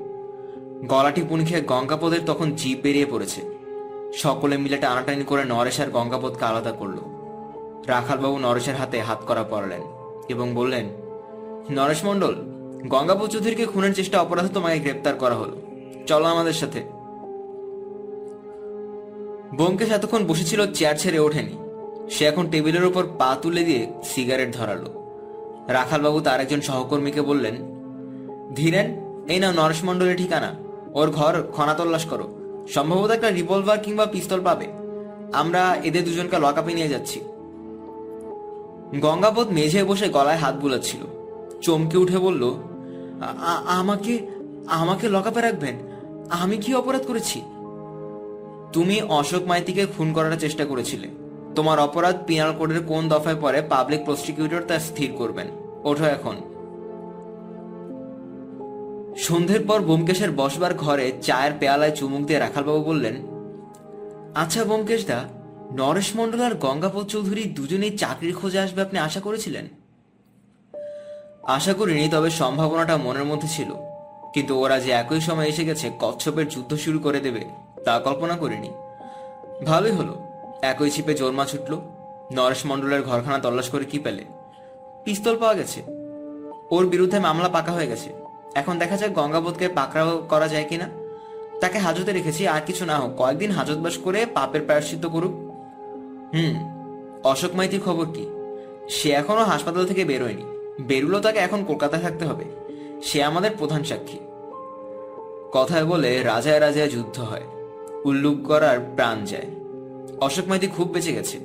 গলাটি 0.86 1.22
পুনি 1.22 1.44
খেয়ে 1.44 1.60
গঙ্গাপদের 1.60 2.20
তখন 2.26 2.52
জিপ 2.52 2.78
বেরিয়ে 2.82 3.06
পড়েছে। 3.06 3.40
সকলে 4.14 4.56
মিলে 4.56 4.76
টানাটানি 4.76 5.24
করে 5.24 5.44
নরেশ 5.44 5.80
আর 5.80 5.90
গঙ্গাপদকে 5.90 6.44
আলাদা 6.44 6.72
করল। 6.72 6.98
রাখালবাবু 7.86 8.38
নরেশের 8.38 8.74
হাতে 8.74 9.00
হাত 9.00 9.24
করা 9.26 9.44
পড়লেন। 9.44 9.80
এবং 10.28 10.54
বললেন, 10.54 10.84
নরেশ 11.70 12.04
মণ্ডল 12.04 12.34
গঙ্গাপদ 12.88 13.30
চৌধুরীকে 13.30 13.66
খুনের 13.66 13.94
চেষ্টা 13.94 14.20
অপরাধে 14.20 14.48
তোমাকে 14.48 14.78
গ্রেপ্তার 14.78 15.14
করা 15.14 15.34
হলো। 15.34 15.56
চলো 16.06 16.24
আমাদের 16.24 16.52
সাথে। 16.52 16.80
ব্যোমকেশ 19.56 19.90
এতক্ষণ 19.90 20.26
বসেছিল 20.26 20.72
চেয়ার 20.72 20.96
ছেড়ে 20.96 21.18
ওঠেনি। 21.18 21.56
সে 22.10 22.24
এখন 22.24 22.50
টেবিলের 22.50 22.84
উপর 22.84 23.04
পা 23.18 23.36
তুলে 23.42 23.64
দিয়ে 23.64 23.86
সিগারেট 24.04 24.56
ধরালো। 24.56 25.06
রাখালবাবু 25.68 26.20
তার 26.20 26.40
একজন 26.40 26.60
সহকর্মীকে 26.60 27.22
বললেন, 27.22 27.54
ধীরেন, 28.54 29.00
এই 29.28 29.38
নাও 29.38 29.52
নরেশ 29.52 29.84
মণ্ডলের 29.84 30.16
ঠিকানা। 30.16 30.54
ওর 30.94 31.10
ঘর 31.10 31.42
খনা 31.52 31.74
করো। 32.10 32.28
সম্ভবত 32.68 33.10
একটা 33.10 33.30
রিভলভার 33.30 33.78
কিংবা 33.78 34.06
পিস্তল 34.06 34.40
পাবে। 34.44 34.66
আমরা 35.32 35.76
এদের 35.84 36.04
দুজনকে 36.04 36.38
লকআপে 36.38 36.74
নিয়ে 36.74 36.88
যাচ্ছি। 36.88 37.20
গঙ্গাপদ 38.94 39.50
মেঝে 39.50 39.84
বসে 39.84 40.08
গলায় 40.08 40.36
হাত 40.36 40.54
বুলাচ্ছিল। 40.54 41.00
চমকে 41.60 41.98
উঠে 41.98 42.18
বলল, 42.18 42.54
"আ- 43.20 43.34
আ- 43.40 43.62
আমাকে 43.66 44.26
আমাকে 44.66 45.08
লকাপে 45.08 45.40
রাখবেন? 45.40 45.74
আমি 46.30 46.56
কি 46.56 46.74
অপরাধ 46.74 47.06
করেছি? 47.06 47.42
তুমি 48.72 49.02
অশোক 49.02 49.42
মাইতিকে 49.42 49.86
খুন 49.86 50.12
করার 50.12 50.38
চেষ্টা 50.38 50.64
করেছিলে। 50.64 51.08
তোমার 51.54 51.78
অপরাধ 51.78 52.16
পিনাল 52.26 52.54
কোডের 52.58 52.82
কোন 52.82 53.08
দফায় 53.08 53.36
পরে 53.40 53.62
পাবলিক 53.62 54.04
প্রসিকিউটর 54.04 54.62
তা 54.68 54.78
স্থির 54.78 55.12
করবেন। 55.12 55.46
ওঠো 55.84 56.04
এখন। 56.04 56.36
সন্ধ্যের 59.16 59.66
পর 59.66 59.80
বোমকেশের 59.80 60.30
বসবার 60.30 60.74
ঘরে 60.74 61.12
চায়ের 61.22 61.52
পেয়ালায় 61.58 61.96
চুমুক 61.96 62.26
দিয়ে 62.26 62.38
রাখালবাবু 62.38 62.84
বললেন 62.84 63.14
আচ্ছা 64.34 64.64
বোমকেশ 64.64 65.06
দা 65.06 65.24
নরেশ 65.72 66.16
মণ্ডল 66.16 66.40
আর 66.40 66.54
গঙ্গাপদ 66.54 67.06
চৌধুরী 67.06 67.44
দুজনেই 67.44 67.98
চাকরির 67.98 68.34
খোঁজে 68.34 68.58
আসবে 68.58 68.82
আপনি 68.82 68.98
আশা 68.98 69.20
করেছিলেন? 69.20 69.68
আশা 71.42 71.72
করিনি, 71.72 72.08
তবে 72.08 72.30
সম্ভাবনাটা 72.30 72.96
মনের 72.96 73.24
মধ্যে 73.24 73.48
ছিল। 73.48 73.74
কিন্তু 74.34 74.60
ওরা 74.60 74.80
যে 74.80 74.90
একই 74.90 75.20
সময় 75.20 75.46
এসে 75.46 75.64
গেছে, 75.64 75.90
কচ্ছপের 75.98 76.48
যুদ্ধ 76.48 76.74
শুরু 76.74 76.98
করে 76.98 77.20
দেবে, 77.20 77.44
তা 77.84 77.98
কল্পনা 77.98 78.36
করিনি। 78.36 78.70
ভালোই 79.64 79.90
হলো, 79.90 80.24
একই 80.62 80.90
ছিপে 80.90 81.14
জোরমা 81.14 81.44
ছুটল, 81.44 81.80
নরেশ 82.32 82.66
মণ্ডলের 82.66 83.02
ঘরখানা 83.02 83.38
তল্লাশ 83.38 83.68
করে 83.68 83.84
কি 83.84 83.98
পেলে? 83.98 84.24
পিস্তল 85.04 85.36
পাওয়া 85.36 85.54
গেছে। 85.54 85.82
ওর 86.70 86.86
বিরুদ্ধে 86.86 87.18
মামলা 87.18 87.48
পাকা 87.48 87.72
হয়ে 87.72 87.86
গেছে। 87.86 88.14
এখন 88.54 88.78
দেখা 88.78 88.96
যাক 88.96 89.12
গঙ্গাবোধকে 89.12 89.68
পাকড়াও 89.68 90.26
করা 90.28 90.48
যায় 90.48 90.64
কিনা। 90.68 90.88
তাকে 91.60 91.78
হাজতে 91.78 92.12
রেখেছি, 92.12 92.48
আর 92.48 92.60
কিছু 92.66 92.84
না 92.84 92.98
হোক, 92.98 93.22
কয়েকদিন 93.22 93.50
হাজতবাস 93.50 93.98
করে 93.98 94.26
পাপের 94.26 94.62
প্রায়শ্চিত্ত 94.62 95.06
করুক। 95.06 95.45
হুম, 96.34 96.54
অশোক 97.24 97.54
মাইতির 97.54 97.80
খবর 97.80 98.06
কি? 98.06 98.26
সে 98.88 99.10
এখনও 99.10 99.44
হাসপাতাল 99.44 99.86
থেকে 99.86 100.04
বেরোয়নি। 100.04 100.44
বেরুলো 100.82 101.20
তাকে 101.20 101.38
এখন 101.38 101.64
কলকাতায় 101.64 102.02
থাকতে 102.02 102.24
হবে। 102.24 102.44
সে 103.02 103.22
আমাদের 103.22 103.50
প্রধান 103.58 103.84
সাক্ষী। 103.84 104.18
কথায় 105.52 105.84
বলে 105.84 106.22
রাজায় 106.22 106.60
রাজায় 106.60 106.88
যুদ্ধ 106.88 107.20
হয়। 107.20 107.42
উল্লুক 108.04 108.46
করার 108.46 108.78
প্রাণ 108.94 109.24
যায়। 109.24 109.46
অশোক 110.20 110.48
মাইতি 110.48 110.66
খুব 110.66 110.88
বেঁচে 110.88 111.12
গেছে। 111.12 111.38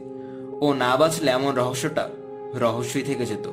ও 0.62 0.74
না 0.74 0.96
বাঁচলে 0.96 1.32
এমন 1.32 1.56
রহস্যটা 1.56 2.10
রহস্যই 2.54 3.02
থেকে 3.02 3.26
যেত। 3.26 3.52